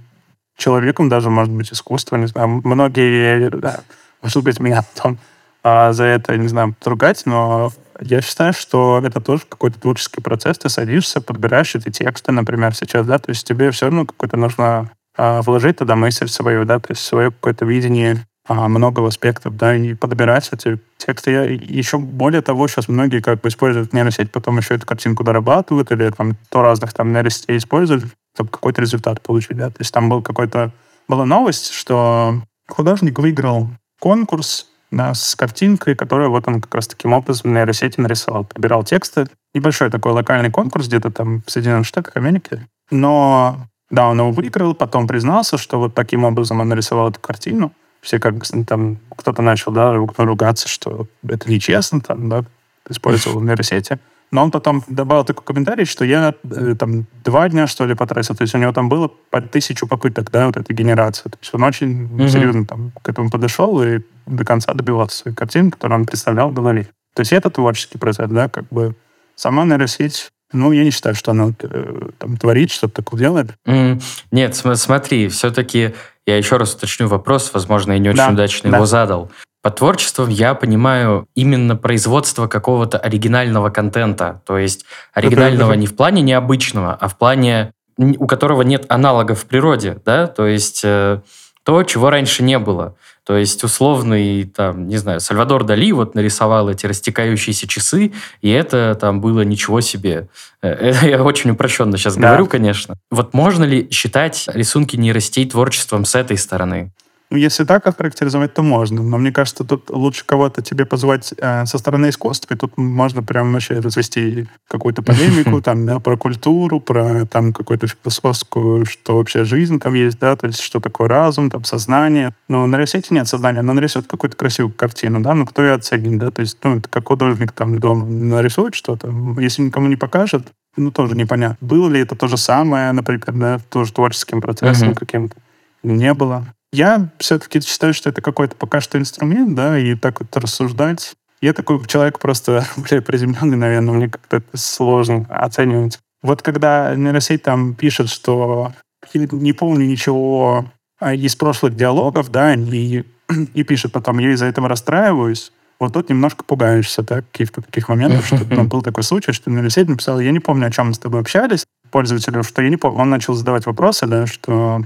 [0.58, 2.62] человеком даже, может быть, искусство, не знаю.
[2.64, 3.82] Многие, да,
[4.22, 5.18] может быть, меня потом
[5.64, 10.58] а, за это, не знаю, поругать, но я считаю, что это тоже какой-то творческий процесс.
[10.58, 14.90] Ты садишься, подбираешь эти тексты, например, сейчас, да, то есть тебе все равно какое-то нужно
[15.16, 19.94] а, вложить туда мысль свою, да, то есть свое какое-то видение много аспектов, да, и
[19.94, 21.32] подбирать эти тексты.
[21.32, 26.10] Еще более того, сейчас многие как бы используют нейросеть, потом еще эту картинку дорабатывают или
[26.10, 29.70] там то разных там нейросетей используют, чтобы какой-то результат получить, да.
[29.70, 30.72] То есть там был какой-то...
[31.08, 37.14] Была новость, что художник выиграл конкурс да, с картинкой, которую вот он как раз таким
[37.14, 38.44] образом в нейросети нарисовал.
[38.46, 39.28] Подбирал тексты.
[39.54, 42.68] Небольшой такой локальный конкурс где-то там в Соединенных Штатах Америки.
[42.90, 47.72] Но, да, он его выиграл, потом признался, что вот таким образом он нарисовал эту картину.
[48.02, 48.36] Все как
[48.68, 52.44] там, кто-то начал, да, ругаться, что это нечестно, там, да,
[52.90, 54.00] использовал нейросети.
[54.32, 58.34] Но он потом добавил такой комментарий, что я э, там два дня, что ли, потратил.
[58.34, 61.30] То есть у него там было по тысячу попыток, да, вот этой генерации.
[61.30, 62.30] То есть он очень mm-hmm.
[62.30, 66.54] серьезно там к этому подошел и до конца добивался своей картины, которую он представлял в
[66.54, 66.88] голове.
[67.14, 68.96] То есть это творческий процесс, да, как бы
[69.36, 73.52] сама нейросеть ну, я не считаю, что она э, там творит, что-то такое делает.
[73.66, 75.94] Mm, нет, см- смотри, все-таки
[76.26, 78.78] я еще раз уточню вопрос, возможно, я не очень да, удачно да.
[78.78, 79.32] его задал.
[79.62, 84.42] Под творчеством я понимаю именно производство какого-то оригинального контента.
[84.46, 89.46] То есть оригинального не в плане необычного, а в плане, у которого нет аналогов в
[89.46, 91.22] природе, да, то есть э,
[91.64, 92.96] то, чего раньше не было.
[93.32, 98.98] То есть условный, там, не знаю, Сальвадор Дали вот нарисовал эти растекающиеся часы, и это
[99.00, 100.28] там было ничего себе.
[100.62, 102.28] Э, это я очень упрощенно сейчас да.
[102.28, 102.96] говорю, конечно.
[103.10, 106.92] Вот можно ли считать рисунки нейросетей творчеством с этой стороны?
[107.32, 109.02] Ну, если так охарактеризовать, то можно.
[109.02, 113.24] Но мне кажется, тут лучше кого-то тебе позвать э, со стороны искусства, и тут можно
[113.24, 119.46] прям вообще развести какую-то полемику там, да, про культуру, про там какую-то философскую, что вообще
[119.46, 122.34] жизнь там есть, да, то есть что такое разум, там, сознание.
[122.50, 126.20] Но на нейросети нет сознания, но нарисует какую-то красивую картину, да, ну кто ее оценит,
[126.20, 130.52] да, то есть, ну, это как художник там дома нарисует что-то, если никому не покажет,
[130.76, 131.66] ну, тоже непонятно.
[131.66, 135.00] Было ли это то же самое, например, да, тоже творческим процессом uh-huh.
[135.00, 135.38] каким-то?
[135.84, 136.46] Не было.
[136.74, 141.14] Я все-таки считаю, что это какой-то пока что инструмент, да, и так вот рассуждать.
[141.42, 146.00] Я такой человек просто более приземленный, наверное, мне как-то это сложно оценивать.
[146.22, 148.74] Вот когда нейросеть там пишет, что
[149.14, 150.66] не помню ничего
[151.02, 153.04] а из прошлых диалогов, да, и,
[153.56, 158.28] и пишет потом, я из-за этого расстраиваюсь, вот тут немножко пугаешься, да, каких-то таких моментов,
[158.28, 161.00] что ну, был такой случай, что нейросеть написал, я не помню, о чем мы с
[161.00, 164.84] тобой общались, пользователю, что я не помню, он начал задавать вопросы, да, что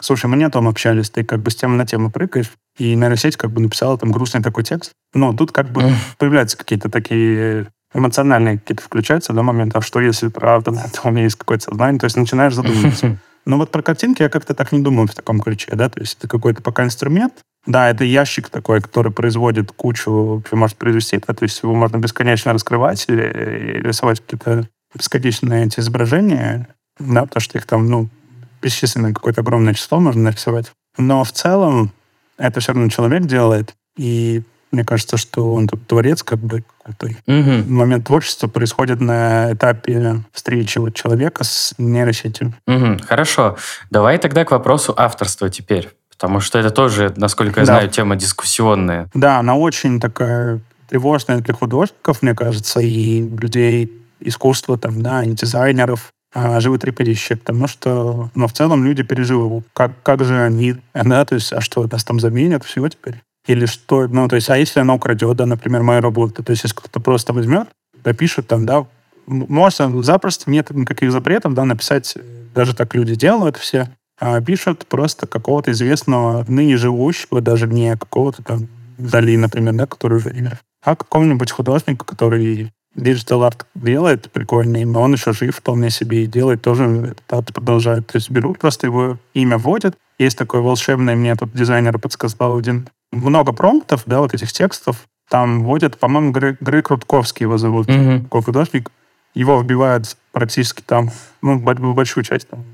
[0.00, 2.94] Слушай, мы не о том общались, ты как бы с темы на тему прыгаешь, и
[2.94, 4.92] нейросеть как бы написала там грустный такой текст.
[5.12, 10.28] Но тут как бы появляются какие-то такие эмоциональные какие-то включаются да, моменты, а что если
[10.28, 13.18] правда, да, у меня есть какое-то сознание, то есть начинаешь задумываться.
[13.46, 16.18] Но вот про картинки я как-то так не думаю в таком ключе, да, то есть
[16.18, 17.32] это какой-то пока инструмент.
[17.66, 22.52] Да, это ящик такой, который производит кучу, может произвести, да, то есть его можно бесконечно
[22.52, 28.08] раскрывать или, или рисовать какие-то бесконечные эти изображения, да, потому что их там, ну,
[28.62, 30.72] бесчисленное какое-то огромное число можно нарисовать.
[30.96, 31.92] Но в целом
[32.36, 37.20] это все равно человек делает, и мне кажется, что он тут творец, как бы какой-то.
[37.26, 37.72] Угу.
[37.72, 42.54] Момент творчества происходит на этапе встречи вот человека с нейросетью.
[42.66, 42.98] Угу.
[43.06, 43.56] Хорошо.
[43.90, 45.90] Давай тогда к вопросу авторства теперь.
[46.10, 47.74] Потому что это тоже, насколько я да.
[47.74, 49.08] знаю, тема дискуссионная.
[49.14, 55.30] Да, она очень такая тревожная для художников, мне кажется, и людей искусства, там, да, и
[55.30, 61.34] дизайнеров, животрепещущее, потому что, ну, в целом люди переживают, как, как же они, да, то
[61.34, 63.22] есть, а что, нас там заменят, всего теперь?
[63.46, 66.64] Или что, ну, то есть, а если она украдет, да, например, мою работу, то есть,
[66.64, 67.68] если кто-то просто возьмет,
[68.04, 68.86] допишет там, да,
[69.26, 72.16] можно запросто, нет никаких запретов, да, написать,
[72.54, 73.88] даже так люди делают все,
[74.20, 80.18] а пишут просто какого-то известного, ныне живущего, даже не какого-то там Дали, например, да, который
[80.18, 85.90] уже умер, а какого-нибудь художника, который digital art делает прикольный, но он еще жив вполне
[85.90, 88.06] себе и делает тоже этот продолжает.
[88.08, 89.96] То есть берут просто его имя вводят.
[90.18, 95.64] Есть такой волшебный, мне тут дизайнер подсказал один много промптов, да, вот этих текстов, там
[95.64, 98.22] вводят, по-моему, Грег Рутковский его зовут, mm-hmm.
[98.24, 98.90] такой художник.
[99.34, 101.10] Его вбивают практически там,
[101.42, 102.64] ну, большую часть, там,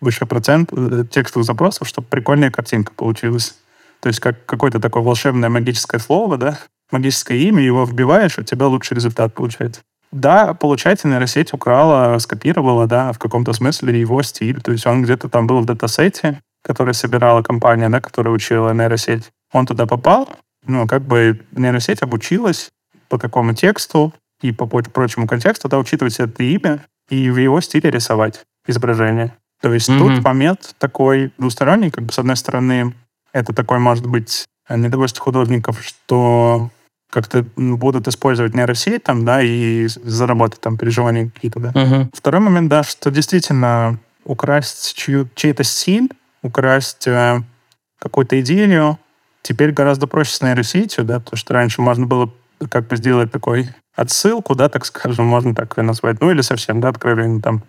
[0.00, 3.56] большой процент э, текстовых запросов, чтобы прикольная картинка получилась.
[4.00, 6.58] То есть как какое-то такое волшебное магическое слово, да,
[6.90, 9.82] магическое имя, его вбиваешь, у тебя лучший результат получается.
[10.10, 14.60] Да, получается, нейросеть украла, скопировала, да, в каком-то смысле его стиль.
[14.62, 19.30] То есть он где-то там был в датасете, который собирала компания, да, которая учила нейросеть
[19.52, 20.28] он туда попал,
[20.66, 22.70] ну, как бы нейросеть обучилась
[23.08, 27.90] по такому тексту и по прочему контексту, да, учитывать это имя и в его стиле
[27.90, 29.34] рисовать изображение.
[29.60, 29.98] То есть mm-hmm.
[29.98, 32.94] тут момент такой двусторонний, как бы с одной стороны
[33.32, 36.70] это такой, может быть, недовольство художников, что
[37.10, 41.70] как-то будут использовать нейросеть там, да, и заработать там переживания какие-то, да.
[41.70, 42.08] Uh-huh.
[42.12, 46.10] Второй момент, да, что действительно украсть чью, чей-то стиль,
[46.42, 47.42] украсть э,
[47.98, 48.98] какую-то идею,
[49.42, 52.30] Теперь гораздо проще с нейросетью, да, потому что раньше можно было
[52.70, 56.80] как бы сделать такой отсылку, да, так скажем, можно так и назвать, ну или совсем,
[56.80, 57.62] да, откровенно там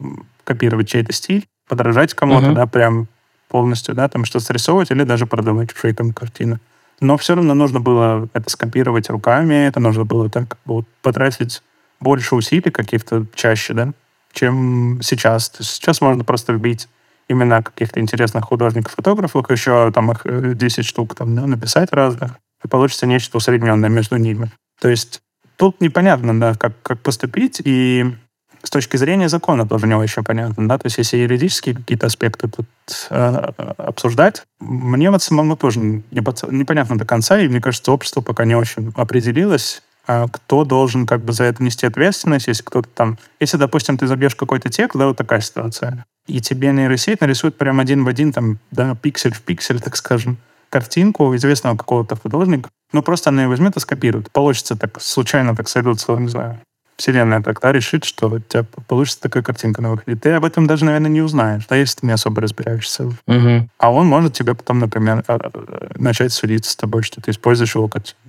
[0.44, 2.56] копировать чей-то стиль, подражать кому-то, uh-huh.
[2.56, 3.08] да, прям
[3.48, 6.60] полностью, да, там что-то срисовывать или даже продумать фейком картину.
[7.02, 11.62] Но все равно нужно было это скопировать руками, это нужно было так вот, потратить
[12.00, 13.94] больше усилий каких-то чаще, да,
[14.34, 15.50] чем сейчас.
[15.50, 16.88] То есть сейчас можно просто вбить
[17.28, 20.24] имена каких-то интересных художников-фотографов, еще там их
[20.58, 22.32] 10 э, штук там, да, написать разных,
[22.64, 24.52] и получится нечто усредненное между ними.
[24.82, 25.22] То есть
[25.56, 28.16] тут непонятно, да, как, как поступить, и
[28.64, 32.48] с точки зрения закона тоже не очень понятно, да, то есть если юридические какие-то аспекты
[32.48, 32.68] тут
[33.10, 38.56] э, обсуждать, мне вот самому тоже непонятно до конца, и мне кажется, общество пока не
[38.56, 43.20] очень определилось, а кто должен как бы за это нести ответственность, если кто-то там...
[43.40, 47.80] Если, допустим, ты забьешь какой-то текст, да, вот такая ситуация, и тебе нейросеть нарисует прям
[47.80, 50.38] один в один, там, да, пиксель в пиксель, так скажем,
[50.70, 54.32] картинку известного какого-то художника, ну, просто она ее возьмет и скопирует.
[54.32, 56.60] Получится так, случайно так сойдутся, не знаю,
[57.00, 60.16] вселенная тогда решит, что у тебя получится такая картинка на выходе.
[60.16, 63.06] Ты об этом даже, наверное, не узнаешь, да, если ты не особо разбираешься.
[63.06, 63.70] Угу.
[63.78, 67.74] А он может тебе потом, например, а, а, начать судиться с тобой, что ты используешь
[67.74, 68.20] его картинку.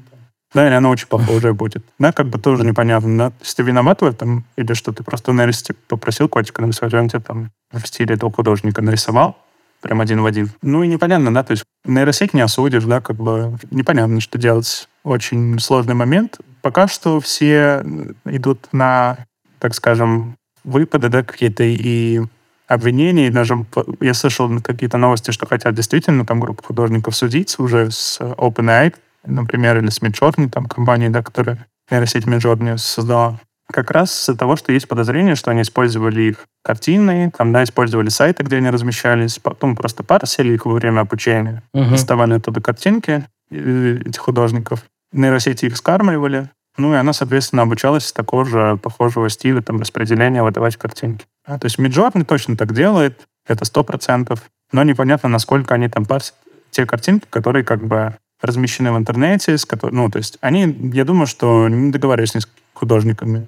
[0.54, 1.84] Да, или она очень похожая будет.
[1.98, 3.32] Да, как бы тоже непонятно, да.
[3.40, 5.48] Если ты виноват в этом, или что ты просто на
[5.86, 9.36] попросил котика нарисовать, он тебе там в стиле этого художника нарисовал,
[9.80, 10.50] прям один в один.
[10.62, 14.88] Ну и непонятно, да, то есть нейросеть не осудишь, да, как бы непонятно, что делать.
[15.02, 16.38] Очень сложный момент.
[16.62, 17.82] Пока что все
[18.24, 19.18] идут на,
[19.58, 22.20] так скажем, выпады, да, какие-то и
[22.66, 23.66] обвинения, и даже
[24.00, 29.78] я слышал какие-то новости, что хотят действительно там группа художников судиться уже с OpenAI, например,
[29.78, 33.40] или с Midjourney, там компании, да, которая нейросеть Midjourney создала,
[33.72, 38.08] как раз из-за того, что есть подозрение, что они использовали их картины, там, да, использовали
[38.08, 41.90] сайты, где они размещались, потом просто парсили их во время обучения, uh-huh.
[41.90, 48.44] доставали оттуда картинки этих художников, нейросети их скармливали, ну и она, соответственно, обучалась с такого
[48.44, 51.26] же похожего стиля, там, распределения выдавать картинки.
[51.44, 54.42] А, то есть Midjourney точно так делает, это сто процентов,
[54.72, 56.34] но непонятно, насколько они там парсят
[56.70, 61.04] те картинки, которые как бы размещены в интернете, с которой, ну, то есть они, я
[61.04, 63.46] думаю, что не договаривались с художниками.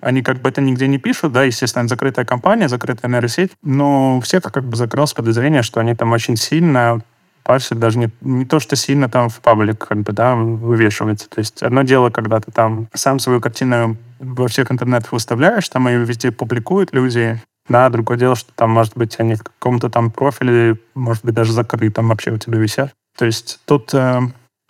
[0.00, 4.20] Они как бы это нигде не пишут, да, естественно, это закрытая компания, закрытая нейросеть, но
[4.20, 7.02] все как бы закрылось подозрение, что они там очень сильно
[7.42, 11.28] парсят, даже не, не то, что сильно там в паблик как бы, да, вывешивается.
[11.28, 15.88] То есть одно дело, когда ты там сам свою картину во всех интернетах выставляешь, там
[15.88, 20.10] ее везде публикуют люди, Да, другое дело, что там, может быть, они в каком-то там
[20.10, 22.92] профиле, может быть, даже закрытом вообще у тебя висят.
[23.16, 24.20] То есть тут э,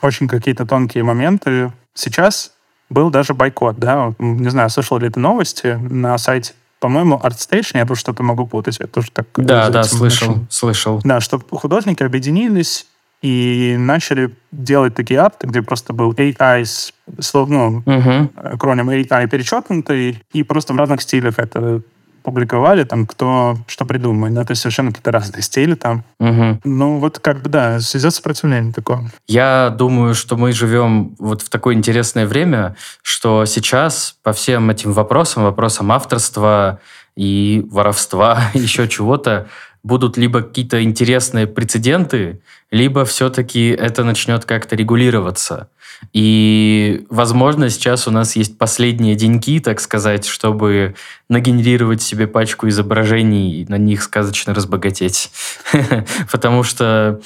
[0.02, 1.72] очень какие-то тонкие моменты.
[1.94, 2.52] Сейчас
[2.90, 6.52] был даже бойкот, да, не знаю, слышал ли ты новости на сайте
[6.82, 9.26] по-моему, ArtStation, я тоже что-то могу путать, я тоже так...
[9.36, 10.46] Да, да, слышал, начал.
[10.50, 11.00] слышал.
[11.04, 12.86] Да, что художники объединились
[13.22, 16.66] и начали делать такие арты, где просто был AI,
[17.34, 18.30] ну, угу.
[18.34, 21.82] акроним AI перечеркнутый, и просто в разных стилях это
[22.22, 24.34] публиковали, там, кто что придумает.
[24.34, 26.04] Да, то есть совершенно какие-то разные стили там.
[26.20, 26.60] Угу.
[26.64, 29.10] Ну, вот как бы, да, идет сопротивление такое.
[29.26, 34.92] Я думаю, что мы живем вот в такое интересное время, что сейчас по всем этим
[34.92, 36.80] вопросам, вопросам авторства
[37.16, 39.48] и воровства, еще чего-то,
[39.82, 45.68] будут либо какие-то интересные прецеденты, либо все-таки это начнет как-то регулироваться.
[46.12, 50.94] И, возможно, сейчас у нас есть последние деньки, так сказать, чтобы
[51.28, 55.30] нагенерировать себе пачку изображений и на них сказочно разбогатеть.
[56.32, 57.20] Потому что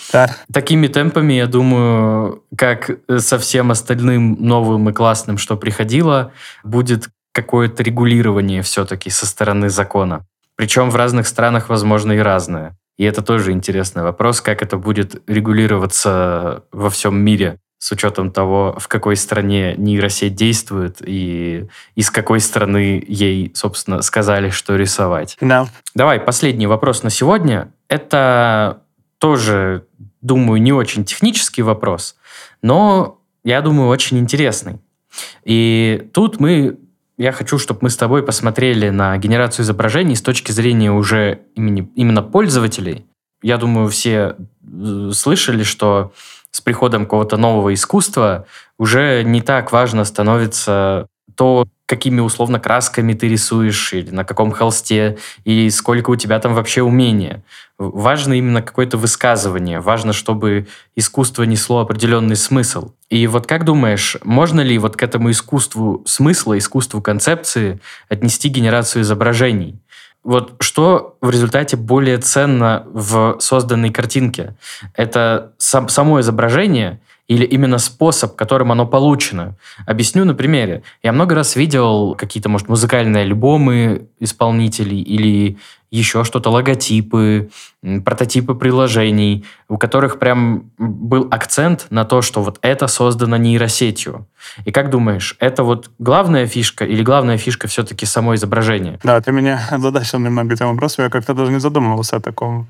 [0.53, 6.33] такими темпами, я думаю, как со всем остальным новым и классным, что приходило,
[6.65, 10.25] будет какое-то регулирование все-таки со стороны закона.
[10.57, 12.77] Причем в разных странах, возможно, и разное.
[12.97, 18.75] И это тоже интересный вопрос, как это будет регулироваться во всем мире с учетом того,
[18.79, 25.37] в какой стране нейросеть действует и из какой страны ей, собственно, сказали, что рисовать.
[25.41, 25.69] Да.
[25.95, 27.71] Давай, последний вопрос на сегодня.
[27.89, 28.83] Это
[29.19, 29.85] тоже,
[30.23, 32.17] думаю, не очень технический вопрос,
[32.63, 34.81] но, я думаю, очень интересный.
[35.45, 36.79] И тут мы
[37.19, 41.91] я хочу, чтобы мы с тобой посмотрели на генерацию изображений с точки зрения уже имени,
[41.95, 43.07] именно пользователей.
[43.43, 46.13] Я думаю, все э, слышали, что
[46.51, 48.47] с приходом какого-то нового искусства
[48.79, 55.19] уже не так важно становится то, какими условно красками ты рисуешь, или на каком холсте,
[55.45, 57.45] и сколько у тебя там вообще умения.
[57.79, 60.67] Важно именно какое-то высказывание, важно, чтобы
[60.97, 62.93] искусство несло определенный смысл.
[63.09, 69.03] И вот как думаешь, можно ли вот к этому искусству смысла, искусству концепции отнести генерацию
[69.03, 69.79] изображений?
[70.25, 74.57] Вот что в результате более ценно в созданной картинке?
[74.95, 79.57] Это сам, само изображение или именно способ, которым оно получено?
[79.87, 80.83] Объясню на примере.
[81.03, 85.59] Я много раз видел какие-то, может, музыкальные альбомы исполнителей или
[85.91, 87.51] еще что-то, логотипы,
[88.05, 94.27] прототипы приложений, у которых прям был акцент на то, что вот это создано нейросетью.
[94.65, 98.99] И как думаешь, это вот главная фишка или главная фишка все-таки само изображение?
[99.03, 102.67] Да, ты меня задачил немного этим вопросом, я как-то даже не задумывался о таком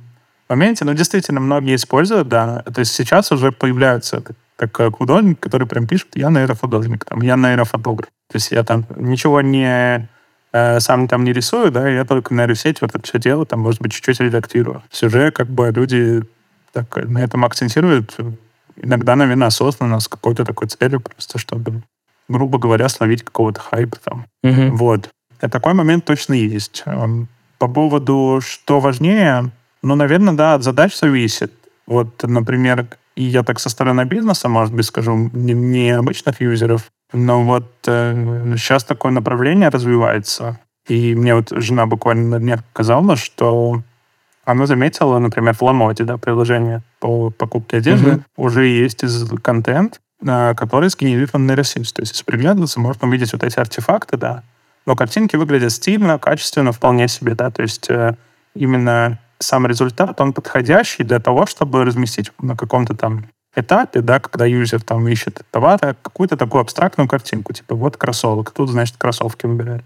[0.48, 2.62] моменте, но действительно многие используют, да.
[2.72, 4.22] То есть сейчас уже появляются
[4.57, 8.09] как художник, который прям пишет, я нейрофотограф, там, я нейрофотограф.
[8.30, 10.09] То есть я там ничего не
[10.57, 13.61] Э, сам там не рисую, да, я только на нейросеть вот это все делаю, там,
[13.61, 14.82] может быть, чуть-чуть редактирую.
[14.90, 16.22] Сюжет, как бы, люди
[16.72, 18.16] так на этом акцентируют,
[18.76, 21.82] иногда, наверное, осознанно, с какой-то такой целью, просто чтобы,
[22.28, 24.26] грубо говоря, словить какого-то хайпа там.
[24.44, 24.76] Угу.
[24.76, 25.11] Вот.
[25.42, 26.84] И такой момент точно есть.
[27.59, 29.50] По поводу, что важнее,
[29.82, 31.52] ну, наверное, да, от задач зависит.
[31.86, 32.86] Вот, например,
[33.16, 37.72] и я так со стороны бизнеса, может быть, скажу, не, не обычных юзеров, но вот
[37.86, 40.60] э, сейчас такое направление развивается.
[40.86, 43.82] И мне вот жена буквально на днях сказала, что
[44.44, 48.22] она заметила, например, в Ламоте, да, приложение по покупке одежды, mm-hmm.
[48.36, 49.02] уже есть
[49.42, 51.94] контент, э, который сгенерирован нейросетью.
[51.94, 54.42] То есть, если приглядываться, можно увидеть вот эти артефакты, да.
[54.84, 57.50] Но картинки выглядят стильно, качественно, вполне себе, да.
[57.50, 58.14] То есть э,
[58.54, 64.45] именно сам результат, он подходящий для того, чтобы разместить на каком-то там этапе, да, когда
[64.47, 69.82] юзер там ищет товар, какую-то такую абстрактную картинку, типа вот кроссовок, тут, значит, кроссовки выбирает.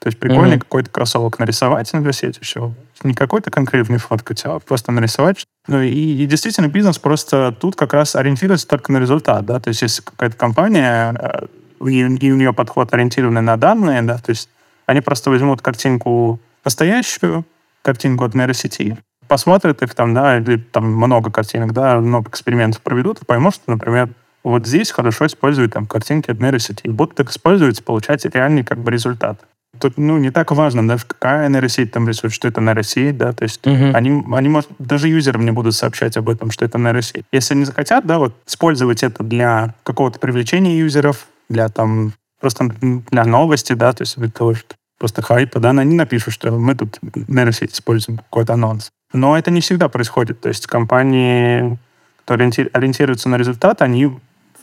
[0.00, 0.60] То есть прикольный mm-hmm.
[0.60, 2.74] какой-то кроссовок нарисовать на сети, все.
[3.02, 5.46] Не какой-то конкретный фоткать, а просто нарисовать.
[5.66, 9.68] Ну и, и действительно бизнес просто тут как раз ориентируется только на результат, да, то
[9.68, 11.46] есть если какая-то компания, э,
[11.88, 14.50] и, и у нее подход ориентированный на данные, да, то есть
[14.84, 17.46] они просто возьмут картинку настоящую,
[17.84, 23.22] картинку от нейросети, посмотрят их там, да, или там много картинок, да, много экспериментов проведут
[23.22, 24.08] и поймут, что, например,
[24.42, 26.82] вот здесь хорошо используют там картинки от нейросети.
[26.84, 29.40] И будут их использовать, получать реальный как бы результат.
[29.80, 33.42] Тут, ну, не так важно, даже какая нейросеть там рисует, что это нейросеть, да, то
[33.42, 33.90] есть угу.
[33.92, 37.24] они, они, может, даже юзерам не будут сообщать об этом, что это нейросеть.
[37.32, 42.68] Если они захотят, да, вот, использовать это для какого-то привлечения юзеров, для там, просто
[43.10, 46.74] для новости, да, то есть для того, что просто хайпа, да, они напишут, что мы
[46.74, 48.90] тут нейросеть используем, какой-то анонс.
[49.12, 50.40] Но это не всегда происходит.
[50.40, 51.78] То есть компании,
[52.24, 54.10] которые ориентируются на результат, они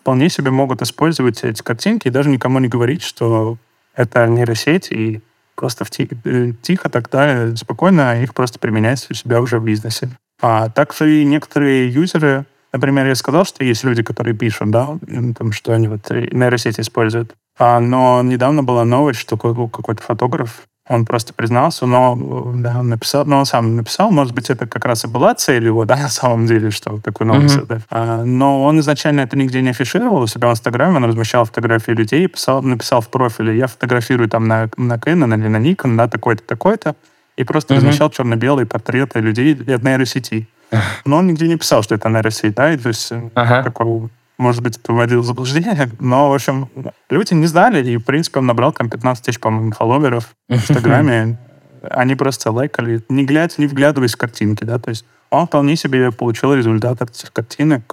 [0.02, 3.58] вполне себе могут использовать эти картинки и даже никому не говорить, что
[3.96, 5.22] это нейросеть, и
[5.56, 10.10] просто тихо, э, тихо тогда спокойно их просто применять у себя уже в бизнесе.
[10.42, 14.98] А также и некоторые юзеры, например, я сказал, что есть люди, которые пишут, да,
[15.38, 17.36] там, что они вот нейросети используют.
[17.58, 22.18] А, но недавно была новость, что какой-то фотограф он просто признался, но
[22.56, 25.66] да, он написал, но он сам написал, может быть, это как раз и была цель
[25.66, 27.58] его, да, на самом деле, что такой новость.
[27.58, 27.68] Mm-hmm.
[27.68, 27.80] Да.
[27.90, 31.92] А, но он изначально это нигде не афишировал у себя в Инстаграме, он размещал фотографии
[31.92, 36.08] людей, писал, написал в профиле, я фотографирую там на, на Canon или на Nikon, да,
[36.08, 36.96] такой-то, такой-то,
[37.38, 37.78] и просто mm-hmm.
[37.78, 40.48] размещал черно-белые портреты людей от нейросети.
[41.06, 43.64] Но он нигде не писал, что это нейросеть, да, и то есть uh-huh.
[43.64, 44.10] такого
[44.42, 46.70] может быть, это вводил в заблуждение, но, в общем,
[47.10, 51.38] люди не знали, и, в принципе, он набрал там 15 тысяч, по-моему, фолловеров в Инстаграме.
[51.90, 56.12] Они просто лайкали, не глядя, не вглядываясь в картинки, да, то есть он вполне себе
[56.12, 57.84] получил результат от этих картинок.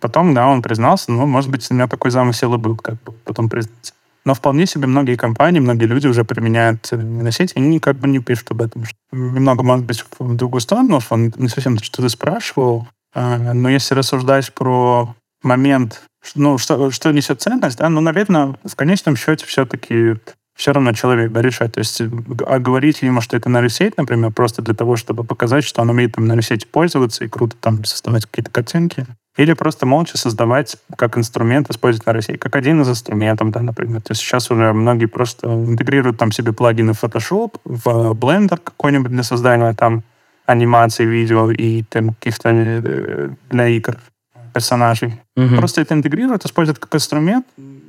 [0.00, 3.12] Потом, да, он признался, ну, может быть, у меня такой замысел и был, как бы
[3.24, 3.94] потом признаться.
[4.24, 8.50] Но вполне себе многие компании, многие люди уже применяют нейросети, они как бы не пишут
[8.50, 8.84] об этом.
[9.12, 13.94] Немного, может быть, в другую сторону, он не совсем что ты спрашивал, а, но если
[13.94, 16.02] рассуждать про момент,
[16.34, 20.16] ну, что, что несет ценность, да, ну, наверное, в конечном счете все-таки
[20.54, 21.72] все равно человек да, решает.
[21.72, 25.82] То есть а говорить ему, что это нейросеть, например, просто для того, чтобы показать, что
[25.82, 29.06] он умеет там нейросетью пользоваться и круто там создавать какие-то картинки.
[29.38, 34.02] Или просто молча создавать как инструмент, использовать нейросеть, как один из инструментов, да, например.
[34.02, 39.10] То есть сейчас уже многие просто интегрируют там себе плагины в Photoshop, в Blender какой-нибудь
[39.10, 40.02] для создания там
[40.44, 43.96] анимации, видео и там каких-то э, для игр
[44.52, 45.20] персонажей.
[45.36, 45.56] Угу.
[45.56, 47.46] Просто это интегрируют, используют как инструмент.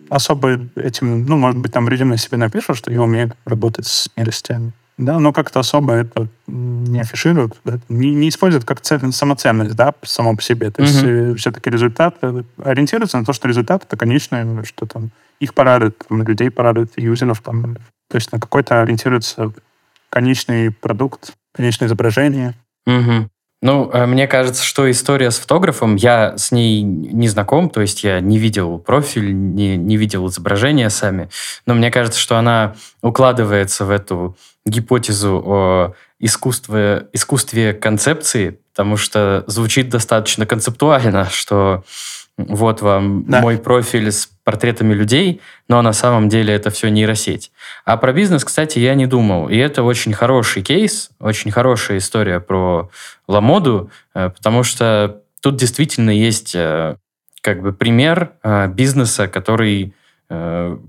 [0.09, 4.73] Особо этим, ну, может быть, там резюме себе напишут, что я умею работать с нейросетями.
[4.97, 9.93] Да, но как-то особо это не афишируют, да, не, не используют как цель, самоценность, да,
[10.03, 10.69] само по себе.
[10.69, 15.09] То есть uh все-таки результат э, ориентируется на то, что результат это конечное, что там
[15.39, 17.75] их порадует, там, людей порадует, юзеров там.
[18.09, 19.51] То есть на какой-то ориентируется
[20.09, 22.53] конечный продукт, конечное изображение.
[22.85, 23.29] Угу.
[23.63, 28.03] Ну, э, мне кажется, что история с фотографом, я с ней не знаком, то есть
[28.03, 31.29] я не видел профиль, не, не видел изображения сами,
[31.65, 34.35] но мне кажется, что она укладывается в эту
[34.65, 41.85] гипотезу о искусстве, искусстве концепции, потому что звучит достаточно концептуально, что
[42.37, 43.41] вот вам да.
[43.41, 47.51] мой профиль с портретами людей, но на самом деле это все нейросеть.
[47.85, 49.49] А про бизнес, кстати, я не думал.
[49.49, 52.89] И это очень хороший кейс, очень хорошая история про
[53.27, 56.97] Ламоду, э, потому что тут действительно есть э,
[57.41, 59.93] как бы пример э, бизнеса, который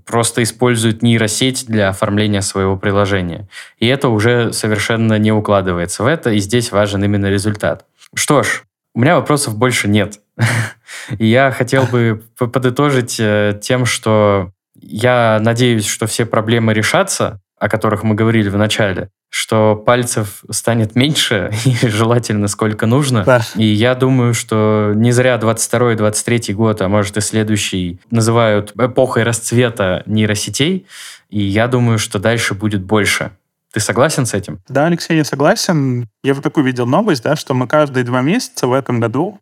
[0.06, 3.46] просто использует нейросеть для оформления своего приложения.
[3.78, 7.84] И это уже совершенно не укладывается в это, и здесь важен именно результат.
[8.14, 8.62] Что ж,
[8.94, 10.20] у меня вопросов больше нет.
[11.18, 17.68] И я хотел бы подытожить э, тем, что я надеюсь, что все проблемы решатся, о
[17.68, 23.24] которых мы говорили в начале, что пальцев станет меньше, и желательно сколько нужно.
[23.24, 23.42] Да.
[23.54, 30.02] И я думаю, что не зря 22-23 год, а может и следующий, называют эпохой расцвета
[30.06, 30.86] нейросетей,
[31.30, 33.32] и я думаю, что дальше будет больше.
[33.72, 34.60] Ты согласен с этим?
[34.68, 36.08] Да, Алексей, я согласен.
[36.22, 39.40] Я вот такую видел новость, да, что мы каждые два месяца в этом году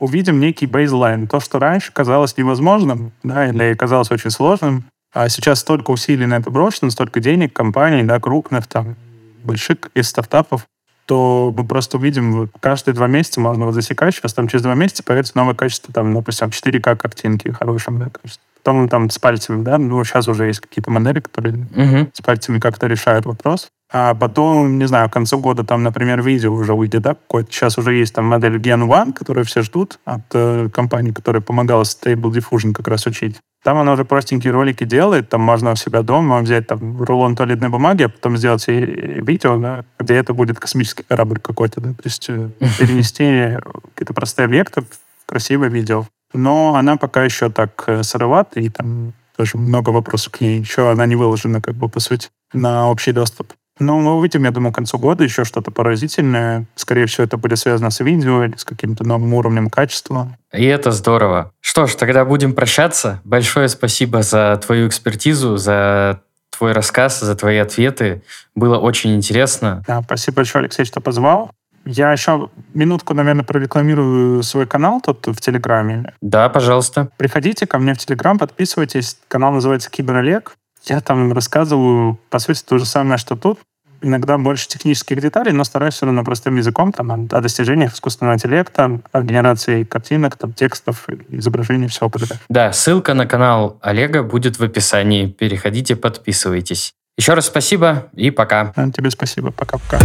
[0.00, 1.28] увидим некий бейзлайн.
[1.28, 6.38] То, что раньше казалось невозможным, да, или казалось очень сложным, а сейчас столько усилий на
[6.38, 8.96] это брошено, столько денег компаний, да, крупных, там,
[9.44, 10.66] больших из стартапов,
[11.06, 14.74] то мы просто увидим, вот, каждые два месяца можно вот засекать, сейчас там через два
[14.74, 18.44] месяца появится новое качество, там, допустим, 4К картинки хорошим, да, качество.
[18.62, 22.10] Потом там с пальцами, да, ну, сейчас уже есть какие-то модели, которые uh-huh.
[22.12, 23.70] с пальцами как-то решают вопрос.
[23.92, 27.50] А потом, не знаю, к концу года там, например, видео уже выйдет, да, какой-то.
[27.50, 31.82] Сейчас уже есть там модель Gen One, которую все ждут от э, компании, которая помогала
[31.82, 33.40] Stable Diffusion как раз учить.
[33.64, 37.68] Там она уже простенькие ролики делает, там можно у себя дома взять там рулон туалетной
[37.68, 42.02] бумаги, а потом сделать и видео, да, где это будет космический корабль какой-то, да, то
[42.04, 42.48] есть э,
[42.78, 43.58] перенести
[43.94, 46.06] какие-то простые объекты в красивое видео.
[46.32, 50.60] Но она пока еще так э, сыровата, и там тоже много вопросов к ней.
[50.60, 53.52] Еще она не выложена, как бы, по сути, на общий доступ.
[53.78, 56.66] Ну, мы увидим, я думаю, к концу года еще что-то поразительное.
[56.74, 60.36] Скорее всего, это будет связано с видео или с каким-то новым уровнем качества.
[60.52, 61.52] И это здорово.
[61.60, 63.22] Что ж, тогда будем прощаться.
[63.24, 66.20] Большое спасибо за твою экспертизу, за
[66.50, 68.22] твой рассказ, за твои ответы.
[68.54, 69.82] Было очень интересно.
[69.86, 71.50] Да, спасибо большое, Алексей, что позвал.
[71.84, 76.14] Я еще минутку, наверное, прорекламирую свой канал тут в Телеграме.
[76.20, 77.08] Да, пожалуйста.
[77.16, 79.18] Приходите ко мне в Телеграм, подписывайтесь.
[79.28, 80.52] Канал называется Кибер Олег.
[80.84, 83.58] Я там рассказываю, по сути, то же самое, что тут
[84.02, 89.00] иногда больше технических деталей, но стараюсь все равно простым языком там, о достижениях искусственного интеллекта,
[89.12, 92.38] о генерации картинок, там, текстов, изображений, всего подряд.
[92.48, 95.26] Да, ссылка на канал Олега будет в описании.
[95.26, 96.92] Переходите, подписывайтесь.
[97.18, 98.72] Еще раз спасибо и пока.
[98.94, 99.50] Тебе спасибо.
[99.50, 99.98] Пока-пока.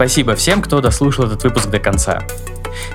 [0.00, 2.22] Спасибо всем, кто дослушал этот выпуск до конца.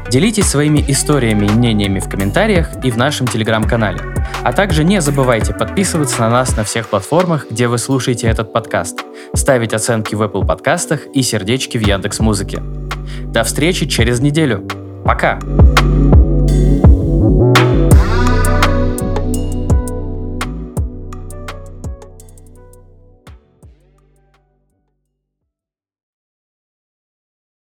[0.09, 3.99] Делитесь своими историями и мнениями в комментариях и в нашем телеграм-канале.
[4.41, 9.03] А также не забывайте подписываться на нас на всех платформах, где вы слушаете этот подкаст,
[9.35, 12.63] ставить оценки в Apple подкастах и сердечки в Яндекс Музыке.
[13.25, 14.67] До встречи через неделю.
[15.05, 15.37] Пока!